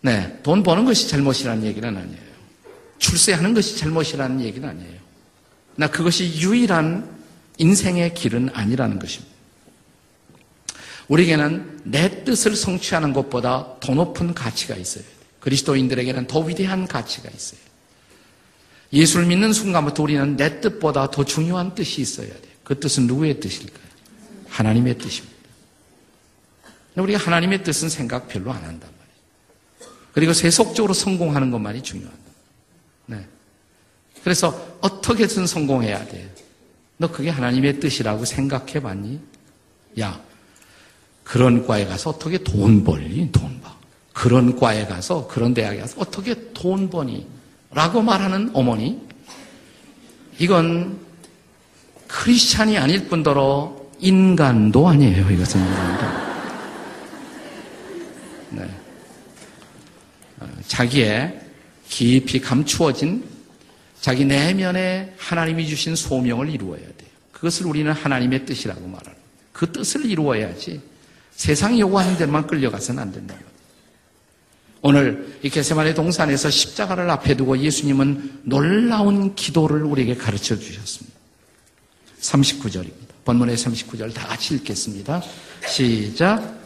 네, 0.00 0.38
돈 0.42 0.62
버는 0.62 0.84
것이 0.84 1.08
잘못이라는 1.08 1.64
얘기는 1.64 1.88
아니에요. 1.88 2.28
출세하는 2.98 3.54
것이 3.54 3.76
잘못이라는 3.78 4.40
얘기는 4.40 4.68
아니에요. 4.68 4.98
나 5.74 5.88
그것이 5.88 6.40
유일한 6.40 7.18
인생의 7.58 8.14
길은 8.14 8.50
아니라는 8.52 8.98
것입니다. 8.98 9.37
우리에게는 11.08 11.80
내 11.84 12.24
뜻을 12.24 12.54
성취하는 12.54 13.12
것보다 13.12 13.76
더 13.80 13.94
높은 13.94 14.34
가치가 14.34 14.76
있어요. 14.76 15.04
그리스도인들에게는 15.40 16.26
더 16.26 16.40
위대한 16.40 16.86
가치가 16.86 17.30
있어요. 17.30 17.60
예수를 18.92 19.26
믿는 19.26 19.52
순간부터 19.52 20.02
우리는 20.02 20.36
내 20.36 20.60
뜻보다 20.60 21.10
더 21.10 21.24
중요한 21.24 21.74
뜻이 21.74 22.00
있어야 22.00 22.28
돼요. 22.28 22.52
그 22.64 22.78
뜻은 22.78 23.06
누구의 23.06 23.40
뜻일까요? 23.40 23.88
하나님의 24.48 24.98
뜻입니다. 24.98 25.36
우리가 26.96 27.18
하나님의 27.18 27.62
뜻은 27.64 27.88
생각 27.88 28.28
별로 28.28 28.50
안 28.50 28.64
한단 28.64 28.90
말이에요. 28.90 29.94
그리고 30.12 30.32
세속적으로 30.32 30.92
성공하는 30.92 31.50
것만이 31.50 31.82
중요하다. 31.82 32.18
네. 33.06 33.26
그래서 34.24 34.78
어떻게든 34.80 35.46
성공해야 35.46 36.06
돼. 36.06 36.34
너 36.96 37.10
그게 37.10 37.30
하나님의 37.30 37.78
뜻이라고 37.78 38.24
생각해 38.24 38.80
봤니? 38.80 39.20
야, 40.00 40.20
그런 41.28 41.66
과에 41.66 41.84
가서 41.84 42.08
어떻게 42.08 42.38
돈 42.38 42.82
벌니? 42.82 43.30
돈 43.30 43.60
봐. 43.60 43.76
그런 44.14 44.58
과에 44.58 44.86
가서, 44.86 45.28
그런 45.28 45.52
대학에 45.52 45.78
가서 45.78 46.00
어떻게 46.00 46.34
돈 46.54 46.88
버니? 46.88 47.26
라고 47.70 48.00
말하는 48.00 48.50
어머니. 48.54 48.98
이건 50.38 50.98
크리스찬이 52.06 52.78
아닐 52.78 53.08
뿐더러 53.10 53.76
인간도 53.98 54.88
아니에요. 54.88 55.30
이것은 55.30 55.60
인간도. 55.60 56.06
네. 58.52 58.70
어, 60.40 60.48
자기의 60.66 61.40
깊이 61.90 62.40
감추어진 62.40 63.22
자기 64.00 64.24
내면에 64.24 65.14
하나님이 65.18 65.68
주신 65.68 65.94
소명을 65.94 66.48
이루어야 66.48 66.80
돼요. 66.80 67.10
그것을 67.32 67.66
우리는 67.66 67.92
하나님의 67.92 68.46
뜻이라고 68.46 68.80
말하는. 68.88 69.18
그 69.52 69.70
뜻을 69.70 70.06
이루어야지 70.06 70.80
세상이 71.38 71.80
요구하는 71.80 72.16
대로만 72.18 72.46
끌려가서는 72.48 73.00
안 73.00 73.12
된다. 73.12 73.34
오늘 74.82 75.38
이 75.42 75.48
게세마네 75.48 75.94
동산에서 75.94 76.50
십자가를 76.50 77.08
앞에 77.10 77.36
두고 77.36 77.56
예수님은 77.58 78.40
놀라운 78.42 79.34
기도를 79.36 79.84
우리에게 79.84 80.16
가르쳐 80.16 80.58
주셨습니다. 80.58 81.16
39절입니다. 82.20 83.08
본문의 83.24 83.56
39절 83.56 84.12
다 84.12 84.26
같이 84.26 84.54
읽겠습니다. 84.56 85.22
시작. 85.68 86.58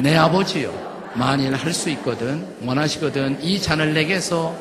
내 0.00 0.14
아버지요. 0.16 0.92
만일 1.14 1.54
할 1.54 1.72
수 1.72 1.88
있거든, 1.90 2.46
원하시거든, 2.62 3.42
이 3.42 3.60
잔을 3.60 3.94
내게서 3.94 4.54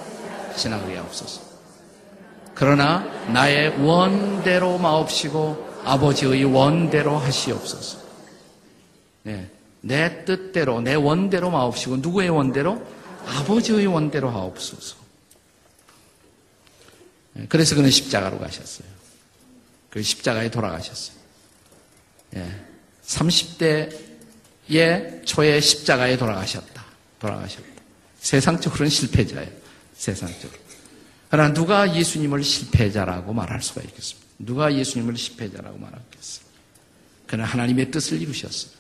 지나가게 0.56 0.96
하옵소서. 0.96 1.51
그러나 2.62 3.04
나의 3.34 3.70
원대로 3.84 4.78
마옵시고 4.78 5.82
아버지의 5.84 6.44
원대로 6.44 7.18
하시옵소서. 7.18 7.98
네, 9.24 9.50
내 9.82 10.24
뜻대로, 10.26 10.80
내 10.80 10.94
원대로 10.94 11.50
마옵시고 11.50 11.98
누구의 11.98 12.30
원대로? 12.30 12.86
아버지의 13.26 13.88
원대로 13.88 14.30
하옵소서. 14.30 14.96
네, 17.34 17.48
그래서 17.50 17.74
그는 17.74 17.90
십자가로 17.90 18.38
가셨어요. 18.38 18.88
그 19.90 20.04
십자가에 20.04 20.52
돌아가셨어요. 20.52 21.18
예, 22.36 22.48
30대의 23.08 23.90
초에 25.26 25.60
십자가에 25.60 26.16
돌아가셨다. 26.16 26.86
돌아가셨다. 27.20 27.66
세상적으로는 28.20 28.92
실패자예요. 28.92 29.50
세상적으로. 29.96 30.62
그러나 31.32 31.54
누가 31.54 31.96
예수님을 31.96 32.44
실패자라고 32.44 33.32
말할 33.32 33.62
수가 33.62 33.82
있겠습니까? 33.84 34.28
누가 34.38 34.76
예수님을 34.76 35.16
실패자라고 35.16 35.78
말하겠어요? 35.78 36.46
그는 37.26 37.46
하나님의 37.46 37.90
뜻을 37.90 38.22
이루셨어요. 38.22 38.74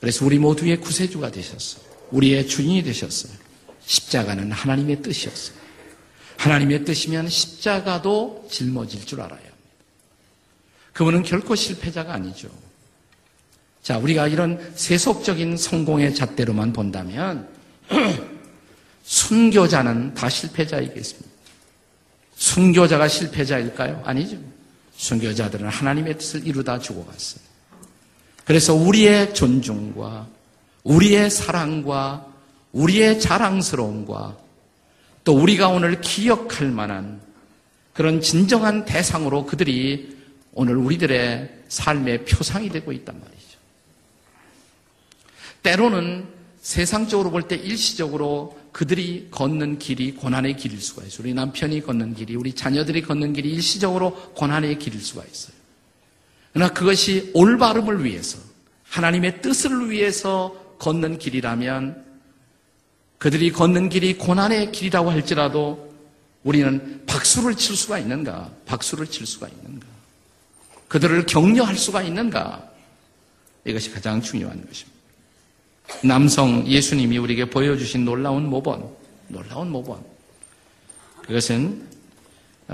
그래서 0.00 0.24
우리 0.24 0.38
모두의 0.38 0.80
구세주가 0.80 1.32
되셨어요. 1.32 1.82
우리의 2.12 2.46
주인이 2.46 2.84
되셨어요. 2.84 3.32
십자가는 3.86 4.52
하나님의 4.52 5.02
뜻이었어요. 5.02 5.56
하나님의 6.36 6.84
뜻이면 6.84 7.28
십자가도 7.28 8.46
짊어질 8.52 9.04
줄 9.04 9.20
알아야 9.20 9.38
합니다. 9.38 9.56
그분은 10.92 11.24
결코 11.24 11.56
실패자가 11.56 12.14
아니죠. 12.14 12.50
자, 13.82 13.98
우리가 13.98 14.28
이런 14.28 14.72
세속적인 14.76 15.56
성공의 15.56 16.14
잣대로만 16.14 16.72
본다면 16.72 17.48
순교자는 19.02 20.14
다 20.14 20.28
실패자이겠습니다. 20.28 21.33
순교자가 22.36 23.08
실패자일까요? 23.08 24.02
아니죠. 24.04 24.38
순교자들은 24.96 25.68
하나님의 25.68 26.18
뜻을 26.18 26.46
이루다 26.46 26.78
죽어갔어요. 26.78 27.42
그래서 28.44 28.74
우리의 28.74 29.34
존중과 29.34 30.28
우리의 30.84 31.30
사랑과 31.30 32.26
우리의 32.72 33.20
자랑스러움과 33.20 34.36
또 35.24 35.34
우리가 35.34 35.68
오늘 35.68 36.00
기억할 36.00 36.70
만한 36.70 37.20
그런 37.92 38.20
진정한 38.20 38.84
대상으로 38.84 39.46
그들이 39.46 40.18
오늘 40.52 40.76
우리들의 40.76 41.62
삶의 41.68 42.24
표상이 42.26 42.68
되고 42.68 42.92
있단 42.92 43.18
말이죠. 43.18 43.58
때로는 45.62 46.28
세상적으로 46.60 47.30
볼 47.30 47.48
때 47.48 47.56
일시적으로 47.56 48.58
그들이 48.74 49.28
걷는 49.30 49.78
길이 49.78 50.14
고난의 50.14 50.56
길일 50.56 50.80
수가 50.80 51.04
있어요. 51.04 51.20
우리 51.20 51.32
남편이 51.32 51.82
걷는 51.82 52.16
길이, 52.16 52.34
우리 52.34 52.52
자녀들이 52.52 53.02
걷는 53.02 53.32
길이 53.32 53.52
일시적으로 53.52 54.16
고난의 54.34 54.80
길일 54.80 55.00
수가 55.00 55.22
있어요. 55.24 55.54
그러나 56.52 56.72
그것이 56.72 57.30
올바름을 57.34 58.04
위해서, 58.04 58.36
하나님의 58.88 59.42
뜻을 59.42 59.90
위해서 59.90 60.76
걷는 60.80 61.18
길이라면 61.18 62.04
그들이 63.18 63.52
걷는 63.52 63.90
길이 63.90 64.18
고난의 64.18 64.72
길이라고 64.72 65.08
할지라도 65.08 65.94
우리는 66.42 67.04
박수를 67.06 67.54
칠 67.54 67.76
수가 67.76 68.00
있는가? 68.00 68.50
박수를 68.66 69.06
칠 69.06 69.24
수가 69.24 69.46
있는가? 69.46 69.86
그들을 70.88 71.26
격려할 71.26 71.76
수가 71.76 72.02
있는가? 72.02 72.72
이것이 73.64 73.92
가장 73.92 74.20
중요한 74.20 74.66
것입니다. 74.66 74.98
남성 76.02 76.66
예수님이 76.66 77.18
우리에게 77.18 77.50
보여주신 77.50 78.04
놀라운 78.04 78.48
모범, 78.48 78.88
놀라운 79.28 79.70
모범. 79.70 80.02
그것은 81.22 81.86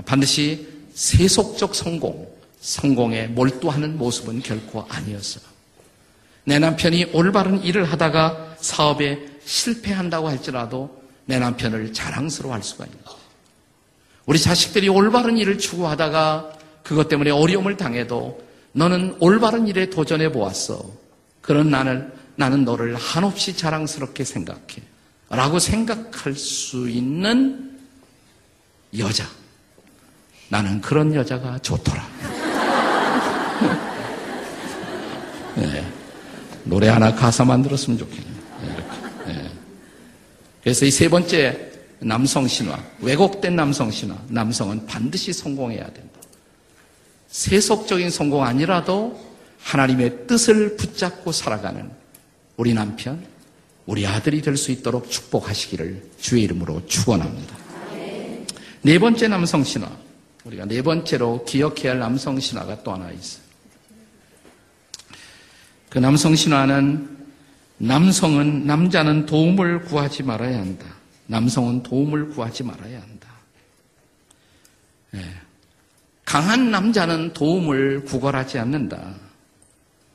반드시 0.05 0.67
세속적 0.93 1.75
성공, 1.75 2.27
성공에 2.59 3.27
몰두하는 3.27 3.97
모습은 3.97 4.41
결코 4.41 4.85
아니었어요. 4.89 5.43
내 6.43 6.59
남편이 6.59 7.11
올바른 7.13 7.63
일을 7.63 7.85
하다가 7.85 8.55
사업에 8.59 9.19
실패한다고 9.45 10.27
할지라도 10.27 11.01
내 11.25 11.39
남편을 11.39 11.93
자랑스러워할 11.93 12.63
수가 12.63 12.85
있는 12.85 12.99
거예요. 13.03 13.21
우리 14.25 14.39
자식들이 14.39 14.89
올바른 14.89 15.37
일을 15.37 15.57
추구하다가 15.57 16.53
그것 16.83 17.07
때문에 17.09 17.31
어려움을 17.31 17.77
당해도 17.77 18.41
너는 18.73 19.17
올바른 19.19 19.67
일에 19.67 19.89
도전해 19.89 20.31
보았어. 20.31 20.83
그런 21.41 21.69
나는 21.69 22.11
나는 22.35 22.65
너를 22.65 22.95
한없이 22.95 23.55
자랑스럽게 23.55 24.23
생각해. 24.23 24.81
라고 25.29 25.59
생각할 25.59 26.33
수 26.35 26.89
있는 26.89 27.79
여자. 28.97 29.25
나는 30.49 30.81
그런 30.81 31.13
여자가 31.13 31.59
좋더라. 31.59 32.07
네. 35.55 35.87
노래 36.63 36.89
하나 36.89 37.15
가사 37.15 37.43
만들었으면 37.45 37.97
좋겠네요. 37.97 38.33
네, 38.61 39.33
네. 39.33 39.51
그래서 40.63 40.85
이 40.85 40.91
세 40.91 41.09
번째 41.09 41.71
남성 42.03 42.47
신화, 42.47 42.77
왜곡된 42.99 43.55
남성 43.55 43.91
신화, 43.91 44.17
남성은 44.27 44.87
반드시 44.87 45.31
성공해야 45.33 45.85
된다. 45.85 46.19
세속적인 47.27 48.09
성공 48.09 48.43
아니라도 48.43 49.19
하나님의 49.61 50.25
뜻을 50.27 50.75
붙잡고 50.77 51.31
살아가는 51.31 51.89
우리 52.57 52.73
남편, 52.73 53.25
우리 53.85 54.05
아들이 54.05 54.41
될 54.41 54.57
수 54.57 54.71
있도록 54.71 55.09
축복하시기를 55.09 56.11
주의 56.19 56.43
이름으로 56.43 56.85
축원합니다. 56.85 57.57
네 58.83 58.99
번째 58.99 59.27
남성 59.27 59.63
신화, 59.63 59.89
우리가 60.43 60.65
네 60.65 60.81
번째로 60.81 61.43
기억해야 61.45 61.91
할 61.91 61.99
남성 61.99 62.39
신화가 62.39 62.83
또 62.83 62.93
하나 62.93 63.11
있어요. 63.11 63.43
그 65.89 65.99
남성 65.99 66.35
신화는 66.35 67.17
남성은 67.77 68.65
남자는 68.65 69.25
도움을 69.25 69.81
구하지 69.81 70.23
말아야 70.23 70.59
한다. 70.59 70.85
남성은 71.27 71.83
도움을 71.83 72.29
구하지 72.29 72.63
말아야 72.63 73.01
한다. 73.01 73.29
네. 75.11 75.21
강한 76.25 76.71
남자는 76.71 77.33
도움을 77.33 78.05
구걸하지 78.05 78.59
않는다. 78.59 79.15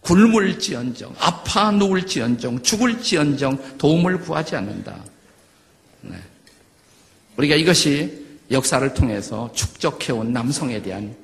굶을지언정, 0.06 1.16
아파 1.18 1.72
누울지언정, 1.72 2.62
죽을지언정 2.62 3.76
도움을 3.76 4.20
구하지 4.20 4.54
않는다. 4.54 4.96
네. 6.02 6.16
우리가 7.36 7.56
이것이 7.56 8.24
역사를 8.52 8.94
통해서 8.94 9.50
축적해온 9.52 10.32
남성에 10.32 10.80
대한 10.80 11.14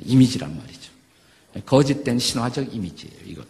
이미지란 0.00 0.56
말이죠. 0.56 0.90
거짓된 1.64 2.18
신화적 2.18 2.74
이미지예요, 2.74 3.16
이것도. 3.24 3.46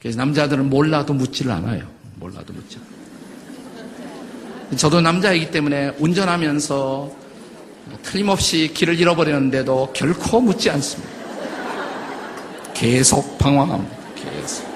그래서 0.00 0.16
남자들은 0.18 0.70
몰라도 0.70 1.12
묻지를 1.12 1.50
않아요. 1.50 1.90
몰라도 2.14 2.52
묻지 2.52 2.78
않아요. 2.78 3.00
저도 4.76 5.00
남자이기 5.00 5.50
때문에 5.50 5.96
운전하면서 5.98 7.16
틀림없이 8.04 8.70
길을 8.72 9.00
잃어버렸는데도 9.00 9.92
결코 9.92 10.40
묻지 10.40 10.70
않습니다. 10.70 11.19
계속 12.80 13.36
방황합니다. 13.36 13.94
계속. 14.14 14.66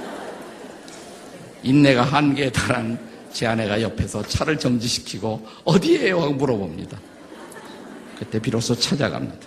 인내가 1.62 2.02
한계에 2.02 2.52
달한 2.52 2.98
제 3.32 3.46
아내가 3.46 3.80
옆에서 3.80 4.22
차를 4.26 4.58
정지시키고 4.58 5.46
어디에요? 5.64 6.20
하고 6.20 6.34
물어봅니다. 6.34 6.98
그때 8.18 8.38
비로소 8.38 8.74
찾아갑니다. 8.74 9.46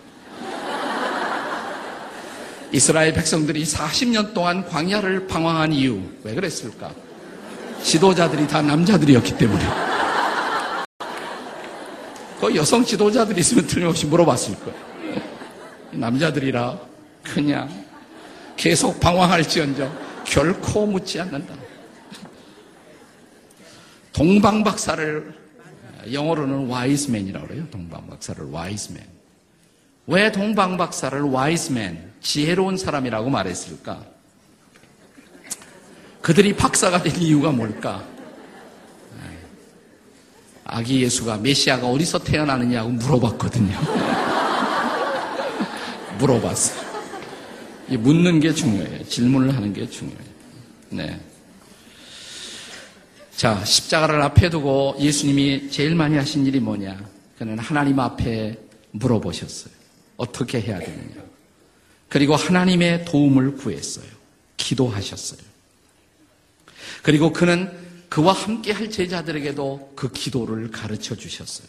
이스라엘 2.71 3.13
백성들이 3.13 3.63
40년 3.63 4.33
동안 4.33 4.65
광야를 4.65 5.27
방황한 5.27 5.71
이유 5.71 6.01
왜 6.23 6.33
그랬을까? 6.33 6.91
지도자들이 7.83 8.47
다 8.47 8.63
남자들이었기 8.63 9.37
때문에. 9.37 9.63
그 12.41 12.55
여성 12.55 12.83
지도자들이 12.83 13.39
있으면 13.39 13.67
틀림없이 13.67 14.07
물어봤을 14.07 14.55
거예요. 14.55 14.87
남자들이라 15.91 16.79
그냥 17.23 17.86
계속 18.57 18.99
방황할지언정 18.99 20.23
결코 20.25 20.85
묻지 20.85 21.21
않는다. 21.21 21.53
동방박사를 24.11 25.33
영어로는 26.11 26.67
와이스맨이라고 26.67 27.47
그래요. 27.47 27.67
동방박사를 27.69 28.49
와이스맨. 28.49 29.03
왜 30.07 30.31
동방박사를 30.31 31.21
와이스맨, 31.21 32.13
지혜로운 32.21 32.77
사람이라고 32.77 33.29
말했을까? 33.29 34.03
그들이 36.21 36.55
박사가 36.55 37.03
된 37.03 37.15
이유가 37.21 37.51
뭘까? 37.51 38.03
아기 40.69 41.01
예수가 41.01 41.37
메시아가 41.37 41.87
어디서 41.87 42.19
태어나느냐고 42.19 42.89
물어봤거든요. 42.89 43.79
물어봤어요. 46.19 46.76
묻는 47.95 48.39
게 48.39 48.53
중요해요. 48.53 49.05
질문을 49.05 49.55
하는 49.55 49.73
게 49.73 49.89
중요해요. 49.89 50.27
네. 50.89 51.19
자, 53.35 53.63
십자가를 53.63 54.21
앞에 54.21 54.49
두고 54.49 54.95
예수님이 54.99 55.69
제일 55.69 55.95
많이 55.95 56.17
하신 56.17 56.45
일이 56.45 56.59
뭐냐? 56.59 56.99
그는 57.37 57.59
하나님 57.59 57.99
앞에 57.99 58.57
물어보셨어요. 58.91 59.73
어떻게 60.17 60.59
해야 60.59 60.79
되느냐? 60.79 61.23
그리고 62.09 62.35
하나님의 62.35 63.05
도움을 63.05 63.57
구했어요. 63.57 64.07
기도하셨어요. 64.57 65.39
그리고 67.03 67.31
그는 67.31 67.71
그와 68.09 68.33
함께 68.33 68.71
할 68.71 68.89
제자들에게도 68.89 69.93
그 69.95 70.11
기도를 70.11 70.71
가르쳐 70.71 71.15
주셨어요. 71.15 71.67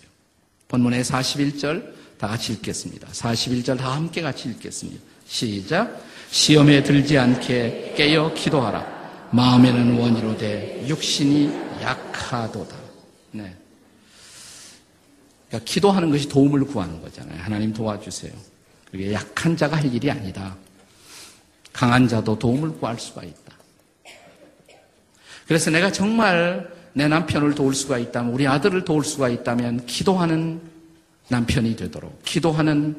본문의 0.68 1.04
41절 1.04 1.92
다 2.18 2.28
같이 2.28 2.52
읽겠습니다. 2.54 3.08
41절 3.08 3.78
다 3.78 3.94
함께 3.94 4.22
같이 4.22 4.48
읽겠습니다. 4.48 5.00
시작. 5.28 6.02
시험에 6.30 6.82
들지 6.82 7.16
않게 7.16 7.94
깨어 7.96 8.34
기도하라. 8.34 9.28
마음에는 9.30 9.98
원이로되 9.98 10.86
육신이 10.88 11.52
약하도다. 11.82 12.76
네. 13.32 13.54
그러니까 15.48 15.70
기도하는 15.70 16.10
것이 16.10 16.28
도움을 16.28 16.64
구하는 16.64 17.00
거잖아요. 17.00 17.40
하나님 17.40 17.72
도와주세요. 17.72 18.32
그게 18.90 19.12
약한 19.12 19.56
자가 19.56 19.76
할 19.76 19.94
일이 19.94 20.10
아니다. 20.10 20.56
강한 21.72 22.08
자도 22.08 22.38
도움을 22.38 22.78
구할 22.78 22.98
수가 22.98 23.22
있다. 23.22 23.56
그래서 25.46 25.70
내가 25.70 25.92
정말 25.92 26.70
내 26.92 27.06
남편을 27.06 27.54
도울 27.54 27.74
수가 27.74 27.98
있다면, 27.98 28.32
우리 28.32 28.46
아들을 28.46 28.84
도울 28.84 29.04
수가 29.04 29.28
있다면, 29.28 29.86
기도하는 29.86 30.60
남편이 31.28 31.76
되도록, 31.76 32.22
기도하는 32.24 32.96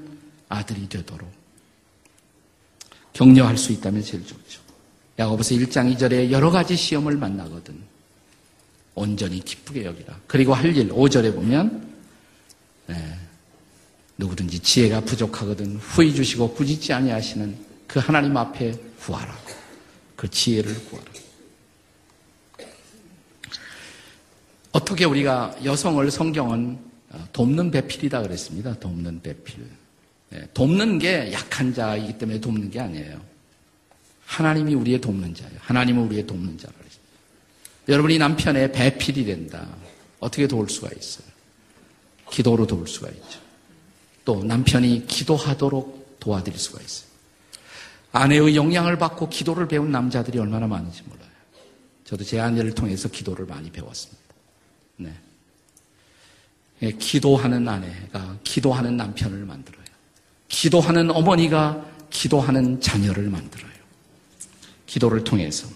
아들이 0.48 0.88
되도록, 0.88 1.39
격려할 3.14 3.58
수 3.58 3.72
있다면 3.72 4.04
제일 4.04 4.26
좋죠. 4.26 4.62
야고보서 5.18 5.56
1장 5.56 5.94
2절에 5.96 6.32
여러 6.32 6.50
가지 6.50 6.76
시험을 6.76 7.18
만나거든. 7.18 7.76
온전히 8.96 9.40
기쁘게 9.40 9.86
여기라. 9.86 10.20
그리고 10.28 10.54
할 10.54 10.76
일, 10.76 10.90
5절에 10.90 11.34
보면, 11.34 11.88
네, 12.88 13.20
누구든지 14.18 14.60
지혜가 14.60 15.02
부족하거든 15.02 15.78
후히 15.78 16.14
주시고 16.14 16.54
부짓지 16.54 16.92
아니하시는 16.92 17.58
그 17.88 18.00
하나님 18.00 18.36
앞에 18.36 18.74
구하라. 19.00 19.38
그 20.16 20.30
지혜를 20.30 20.86
구하라. 20.86 21.12
어떻게 24.72 25.06
우리가 25.06 25.56
여성을 25.64 26.12
성경은 26.12 26.78
어, 27.12 27.28
돕는 27.34 27.72
배필이다 27.72 28.22
그랬습니다. 28.22 28.76
돕는 28.76 29.22
배필. 29.22 29.66
네, 30.30 30.48
돕는 30.54 31.00
게 31.00 31.32
약한 31.34 31.74
자이기 31.74 32.18
때문에 32.18 32.40
돕는 32.40 32.70
게 32.70 32.80
아니에요. 32.80 33.20
하나님이 34.26 34.76
우리의 34.76 35.02
돕는 35.02 35.34
자예요. 35.34 35.58
하나님은 35.62 36.04
우리의 36.04 36.28
돕는 36.28 36.58
자라 36.58 36.74
그랬습니다. 36.74 37.14
여러분이 37.88 38.18
남편의 38.20 38.72
배필이 38.72 39.26
된다. 39.26 39.68
어떻게 40.20 40.48
도울 40.48 40.70
수가 40.70 40.90
있어요? 40.96 41.28
기도로 42.30 42.68
도울 42.68 42.88
수가 42.88 43.10
있죠. 43.10 43.40
또 44.24 44.44
남편이 44.44 45.08
기도하도록 45.08 46.18
도와드릴 46.20 46.60
수가 46.60 46.82
있어요. 46.82 47.10
아내의 48.12 48.56
영향을 48.56 48.98
받고 48.98 49.30
기도를 49.30 49.68
배운 49.68 49.92
남자들이 49.92 50.38
얼마나 50.38 50.68
많은지 50.68 51.02
몰라요. 51.04 51.30
저도 52.06 52.24
제 52.24 52.40
아내를 52.40 52.74
통해서 52.76 53.08
기도를 53.10 53.46
많이 53.46 53.72
배웠습니다. 53.72 54.22
네. 54.98 55.14
예, 56.82 56.92
기도하는 56.92 57.68
아내가 57.68 58.38
기도하는 58.44 58.98
남편을 58.98 59.46
만들어요. 59.46 59.79
기도하는 60.50 61.12
어머니가 61.12 61.86
기도하는 62.10 62.82
자녀를 62.82 63.30
만들어요. 63.30 63.70
기도를 64.86 65.24
통해서 65.24 65.68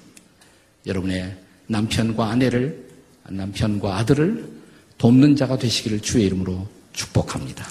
여러분의 0.86 1.38
남편과 1.68 2.28
아내를, 2.28 2.90
남편과 3.30 3.98
아들을 3.98 4.52
돕는 4.98 5.36
자가 5.36 5.58
되시기를 5.58 6.02
주의 6.02 6.26
이름으로 6.26 6.68
축복합니다. 6.92 7.66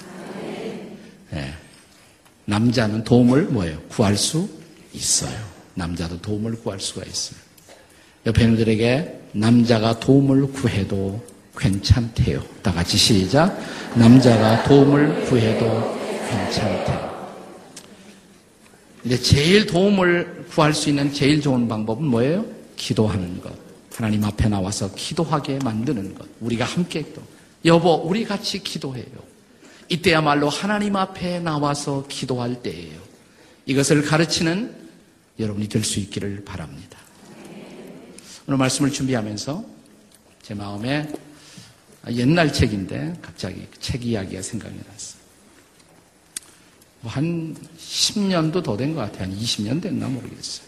네. 1.31 1.55
남자는 2.45 3.05
도움을 3.05 3.45
뭐예요? 3.45 3.81
구할 3.88 4.17
수 4.17 4.49
있어요. 4.93 5.37
남자도 5.75 6.21
도움을 6.21 6.53
구할 6.62 6.81
수가 6.81 7.05
있어요. 7.05 7.38
옆에 8.27 8.47
분들에게 8.47 9.21
남자가 9.33 9.99
도움을 9.99 10.53
구해도 10.53 11.25
괜찮대요. 11.57 12.43
다 12.62 12.73
같이 12.73 12.97
시작. 12.97 13.59
남자가 13.95 14.62
도움을 14.65 15.25
구해도 15.27 16.02
괜찮대요. 16.33 17.12
이제 19.05 19.18
제일 19.18 19.66
도움을 19.66 20.47
구할 20.51 20.73
수 20.73 20.88
있는 20.88 21.12
제일 21.12 21.40
좋은 21.40 21.66
방법은 21.68 22.05
뭐예요? 22.05 22.45
기도하는 22.77 23.40
것. 23.40 23.53
하나님 23.95 24.25
앞에 24.25 24.49
나와서 24.49 24.92
기도하게 24.95 25.59
만드는 25.59 26.14
것. 26.14 26.27
우리가 26.40 26.64
함께 26.64 27.05
또 27.14 27.23
여보, 27.64 27.95
우리 27.95 28.25
같이 28.25 28.62
기도해요. 28.62 29.33
이때야말로 29.88 30.49
하나님 30.49 30.97
앞에 30.97 31.40
나와서 31.40 32.07
기도할 32.09 32.62
때예요. 32.62 32.99
이것을 33.66 34.03
가르치는 34.03 34.75
여러분이 35.38 35.68
될 35.68 35.85
수 35.85 36.01
있기를 36.01 36.45
바랍니다. 36.45 36.99
오늘 38.47 38.59
말씀을 38.59 38.90
준비하면서 38.90 39.64
제 40.42 40.55
마음에 40.55 41.09
옛날 42.11 42.53
책인데 42.53 43.14
갑자기 43.23 43.66
책 43.81 44.05
이야기가 44.05 44.42
생각이 44.42 44.75
났어요. 44.77 45.22
뭐한 47.03 47.57
10년도 47.79 48.62
더 48.62 48.77
된 48.77 48.95
것 48.95 49.01
같아요. 49.03 49.25
한 49.25 49.37
20년 49.38 49.83
됐나 49.83 50.07
모르겠어요. 50.09 50.67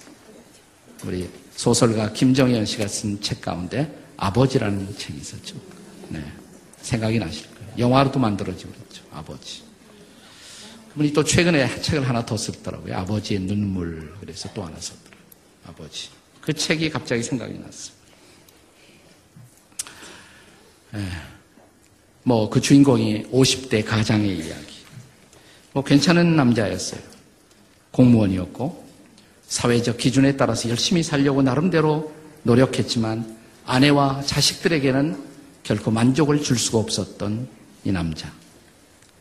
우리 1.05 1.29
소설가 1.57 2.13
김정현 2.13 2.67
씨가 2.67 2.89
쓴 2.89 3.21
책 3.21 3.41
가운데 3.41 3.91
아버지라는 4.17 4.97
책이 4.97 5.19
있었죠. 5.21 5.57
네. 6.09 6.25
생각이 6.83 7.19
나실 7.19 7.47
거예요. 7.55 7.73
영화로도 7.79 8.19
만들어지고 8.19 8.73
그랬죠. 8.73 9.03
아버지. 9.13 9.63
그분이 10.91 11.13
또 11.13 11.25
최근에 11.25 11.81
책을 11.81 12.09
하나 12.09 12.25
더 12.25 12.37
썼더라고요. 12.37 12.97
아버지의 12.99 13.41
눈물. 13.41 14.15
그래서 14.21 14.49
또 14.55 14.65
하나 14.65 14.79
썼더라고요. 14.81 15.21
아버지. 15.67 16.09
그 16.41 16.53
책이 16.53 16.91
갑자기 16.91 17.23
생각이 17.23 17.55
났어요. 17.59 17.95
네. 20.93 21.09
뭐그 22.25 22.61
주인공이 22.61 23.25
50대 23.31 23.85
가장의 23.85 24.37
이야기. 24.39 24.74
뭐 25.75 25.83
괜찮은 25.83 26.37
남자였어요. 26.37 27.01
공무원이었고 27.91 28.85
사회적 29.49 29.99
기준에 29.99 30.37
따라서 30.37 30.69
열심히 30.71 31.03
살려고 31.03 31.43
나름대로 31.43 32.13
노력했지만 32.45 33.37
아내와 33.67 34.23
자식들에게는 34.25 35.19
결코 35.65 35.91
만족을 35.91 36.43
줄 36.43 36.59
수가 36.59 36.79
없었던 36.79 37.49
이 37.85 37.91
남자. 37.91 38.33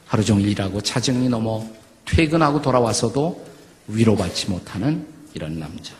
하루 0.06 0.24
종일 0.24 0.48
일하고 0.50 0.80
자정이 0.80 1.28
넘어 1.28 1.68
퇴근하고 2.06 2.62
돌아와서도 2.62 3.46
위로받지 3.88 4.52
못하는 4.52 5.08
이런 5.34 5.60
남자. 5.60 5.96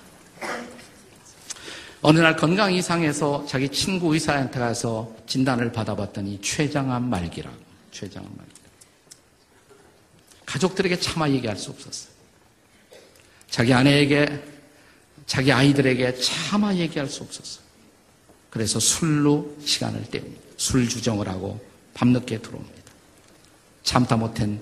어느 2.04 2.20
날 2.20 2.36
건강 2.36 2.72
이상해서 2.72 3.46
자기 3.48 3.70
친구 3.70 4.14
의사한테 4.14 4.60
가서 4.60 5.12
진단을 5.26 5.72
받아봤더니 5.72 6.42
췌장암 6.42 7.10
말기라고. 7.10 7.56
췌장암 7.92 8.30
말기. 8.38 8.63
가족들에게 10.54 11.00
차마 11.00 11.28
얘기할 11.30 11.58
수 11.58 11.72
없었어요. 11.72 12.14
자기 13.50 13.74
아내에게, 13.74 14.44
자기 15.26 15.52
아이들에게 15.52 16.20
차마 16.20 16.76
얘기할 16.76 17.10
수 17.10 17.24
없었어요. 17.24 17.64
그래서 18.52 18.80
술로 18.80 19.56
시간을 19.66 20.04
때웁니다. 20.04 20.42
술 20.58 20.88
주정을 20.88 21.28
하고 21.28 21.60
밤늦게 21.96 22.40
들어옵니다. 22.40 22.84
참다 23.82 24.16
못한 24.16 24.60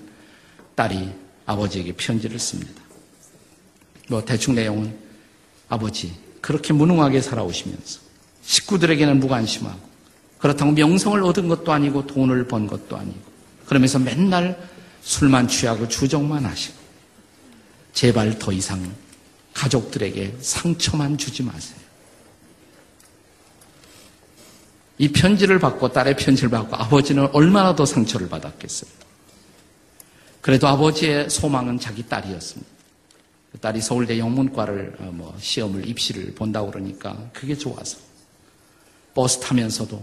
딸이 0.74 1.10
아버지에게 1.44 1.92
편지를 1.92 2.38
씁니다. 2.38 2.80
뭐 4.08 4.24
대충 4.24 4.54
내용은 4.54 4.96
아버지 5.68 6.14
그렇게 6.40 6.72
무능하게 6.72 7.20
살아오시면서 7.20 8.00
식구들에게는 8.42 9.20
무관심하고 9.20 9.80
그렇다고 10.38 10.72
명성을 10.72 11.22
얻은 11.22 11.48
것도 11.48 11.70
아니고 11.70 12.06
돈을 12.06 12.48
번 12.48 12.66
것도 12.66 12.96
아니고 12.96 13.20
그러면서 13.66 13.98
맨날 13.98 14.71
술만 15.02 15.48
취하고 15.48 15.88
주정만 15.88 16.44
하시고 16.44 16.74
제발 17.92 18.38
더 18.38 18.52
이상 18.52 18.94
가족들에게 19.52 20.36
상처만 20.40 21.18
주지 21.18 21.42
마세요. 21.42 21.78
이 24.98 25.08
편지를 25.08 25.58
받고 25.58 25.92
딸의 25.92 26.16
편지를 26.16 26.50
받고 26.50 26.76
아버지는 26.76 27.28
얼마나 27.32 27.74
더 27.74 27.84
상처를 27.84 28.28
받았겠어요. 28.28 28.90
그래도 30.40 30.68
아버지의 30.68 31.28
소망은 31.30 31.78
자기 31.78 32.06
딸이었습니다. 32.06 32.70
그 33.52 33.58
딸이 33.58 33.80
서울대 33.82 34.18
영문과를 34.18 34.96
어, 35.00 35.10
뭐 35.12 35.36
시험을 35.38 35.86
입시를 35.86 36.34
본다고 36.34 36.70
그러니까 36.70 37.16
그게 37.32 37.54
좋아서 37.54 37.98
버스 39.14 39.40
타면서도 39.40 40.02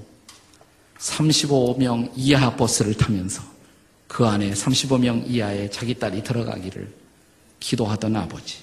35명 1.00 2.12
이하 2.16 2.56
버스를 2.56 2.94
타면서 2.94 3.42
그 4.10 4.26
안에 4.26 4.52
35명 4.52 5.24
이하의 5.28 5.72
자기 5.72 5.94
딸이 5.94 6.24
들어가기를 6.24 6.92
기도하던 7.60 8.16
아버지. 8.16 8.58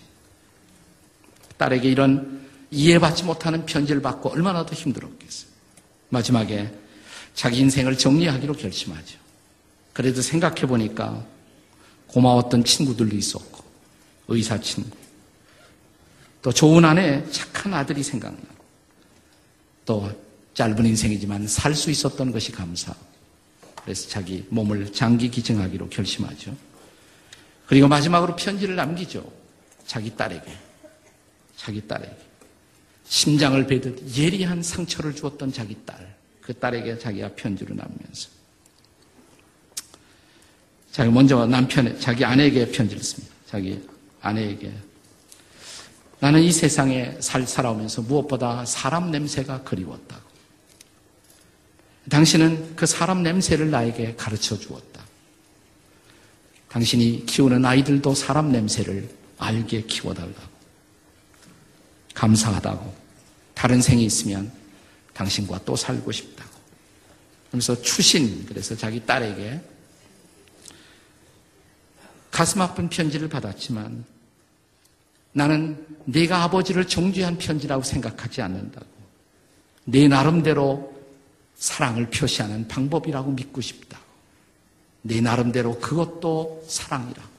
딸에게 1.56 1.88
이런 1.88 2.44
이해받지 2.70 3.22
못하는 3.22 3.64
편지를 3.64 4.02
받고 4.02 4.30
얼마나 4.30 4.66
더 4.66 4.74
힘들었겠어요. 4.74 5.50
마지막에 6.08 6.70
자기 7.34 7.60
인생을 7.60 7.96
정리하기로 7.96 8.54
결심하죠. 8.54 9.18
그래도 9.92 10.20
생각해 10.20 10.62
보니까 10.62 11.24
고마웠던 12.08 12.64
친구들도 12.64 13.16
있었고, 13.16 13.64
의사 14.28 14.60
친구, 14.60 14.90
또 16.42 16.52
좋은 16.52 16.84
아내, 16.84 17.24
착한 17.30 17.72
아들이 17.72 18.02
생각나고, 18.02 18.56
또 19.84 20.10
짧은 20.54 20.84
인생이지만 20.84 21.46
살 21.46 21.72
수 21.74 21.90
있었던 21.90 22.32
것이 22.32 22.50
감사하고, 22.50 23.15
그래서 23.86 24.08
자기 24.08 24.44
몸을 24.48 24.92
장기 24.92 25.30
기증하기로 25.30 25.88
결심하죠. 25.90 26.56
그리고 27.66 27.86
마지막으로 27.86 28.34
편지를 28.34 28.74
남기죠. 28.74 29.24
자기 29.86 30.14
딸에게. 30.16 30.52
자기 31.56 31.86
딸에게. 31.86 32.16
심장을 33.06 33.64
베듯 33.64 34.18
예리한 34.18 34.64
상처를 34.64 35.14
주었던 35.14 35.52
자기 35.52 35.76
딸. 35.86 36.16
그 36.40 36.52
딸에게 36.52 36.98
자기가 36.98 37.36
편지를 37.36 37.76
남기면서. 37.76 38.28
자기 40.90 41.08
먼저 41.08 41.46
남편, 41.46 42.00
자기 42.00 42.24
아내에게 42.24 42.72
편지를 42.72 43.00
씁니다. 43.00 43.32
자기 43.46 43.80
아내에게. 44.20 44.72
나는 46.18 46.42
이 46.42 46.50
세상에 46.50 47.16
살, 47.20 47.46
살아오면서 47.46 48.02
무엇보다 48.02 48.64
사람 48.64 49.12
냄새가 49.12 49.62
그리웠다고. 49.62 50.25
당신은 52.08 52.76
그 52.76 52.86
사람 52.86 53.22
냄새를 53.22 53.70
나에게 53.70 54.14
가르쳐 54.16 54.58
주었다. 54.58 55.04
당신이 56.68 57.26
키우는 57.26 57.64
아이들도 57.64 58.14
사람 58.14 58.52
냄새를 58.52 59.08
알게 59.38 59.82
키워달라고. 59.82 60.56
감사하다고. 62.14 62.94
다른 63.54 63.80
생이 63.80 64.04
있으면 64.04 64.52
당신과 65.14 65.60
또 65.64 65.74
살고 65.74 66.12
싶다고. 66.12 66.50
그러면서 67.48 67.80
추신, 67.80 68.44
그래서 68.46 68.76
자기 68.76 69.04
딸에게 69.04 69.60
가슴 72.30 72.60
아픈 72.60 72.88
편지를 72.88 73.28
받았지만 73.28 74.04
나는 75.32 75.86
네가 76.04 76.42
아버지를 76.44 76.86
정죄한 76.86 77.38
편지라고 77.38 77.82
생각하지 77.82 78.42
않는다고. 78.42 78.86
네 79.84 80.08
나름대로 80.08 80.95
사랑을 81.56 82.10
표시하는 82.10 82.68
방법이라고 82.68 83.32
믿고 83.32 83.60
싶다고. 83.60 84.04
네 85.02 85.20
나름대로 85.20 85.78
그것도 85.78 86.64
사랑이라고. 86.68 87.36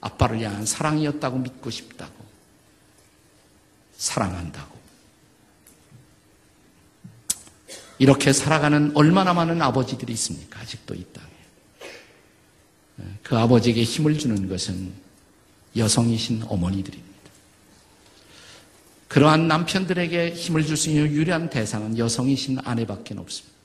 아빠를 0.00 0.40
향한 0.40 0.64
사랑이었다고 0.64 1.38
믿고 1.38 1.70
싶다고. 1.70 2.14
사랑한다고. 3.96 4.78
이렇게 7.98 8.32
살아가는 8.32 8.92
얼마나 8.94 9.34
많은 9.34 9.60
아버지들이 9.60 10.12
있습니까? 10.12 10.60
아직도 10.60 10.94
이 10.94 11.04
땅에. 11.12 11.28
그 13.22 13.36
아버지에게 13.36 13.82
힘을 13.82 14.18
주는 14.18 14.48
것은 14.48 14.92
여성이신 15.76 16.44
어머니들입니다. 16.46 17.08
그러한 19.08 19.48
남편들에게 19.48 20.34
힘을 20.34 20.64
줄 20.64 20.76
수 20.76 20.90
있는 20.90 21.10
유일한 21.10 21.50
대상은 21.50 21.98
여성이신 21.98 22.60
아내밖에 22.64 23.14
없습니다. 23.16 23.57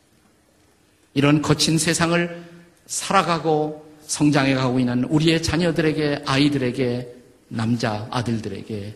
이런 1.13 1.41
거친 1.41 1.77
세상을 1.77 2.43
살아가고 2.87 3.83
성장해 4.07 4.55
가고 4.55 4.79
있는 4.79 5.03
우리의 5.05 5.41
자녀들에게, 5.41 6.23
아이들에게, 6.25 7.07
남자, 7.47 8.07
아들들에게 8.11 8.95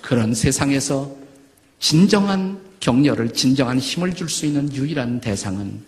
그런 0.00 0.34
세상에서 0.34 1.14
진정한 1.80 2.60
격려를, 2.80 3.32
진정한 3.32 3.78
힘을 3.78 4.14
줄 4.14 4.28
수 4.28 4.46
있는 4.46 4.72
유일한 4.72 5.20
대상은 5.20 5.82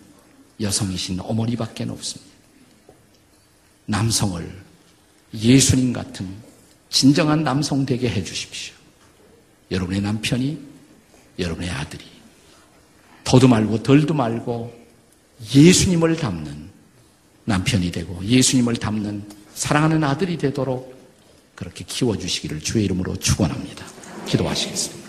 여성이신 0.59 1.19
어머니밖에 1.21 1.85
없습니다. 1.85 2.31
남성을 3.85 4.61
예수님 5.33 5.93
같은 5.93 6.27
진정한 6.89 7.43
남성 7.43 7.85
되게 7.85 8.09
해 8.09 8.23
주십시오. 8.23 8.75
여러분의 9.71 10.01
남편이, 10.01 10.59
여러분의 11.39 11.69
아들이 11.69 12.05
더도 13.23 13.47
말고 13.47 13.81
덜도 13.81 14.13
말고 14.13 14.80
예수님을 15.53 16.17
닮는 16.17 16.69
남편이 17.45 17.91
되고 17.91 18.23
예수님을 18.23 18.75
닮는 18.75 19.23
사랑하는 19.53 20.03
아들이 20.03 20.37
되도록 20.37 20.95
그렇게 21.55 21.83
키워주시기를 21.85 22.61
주의 22.61 22.85
이름으로 22.85 23.15
축원합니다. 23.17 23.85
기도하시겠습니다. 24.25 25.00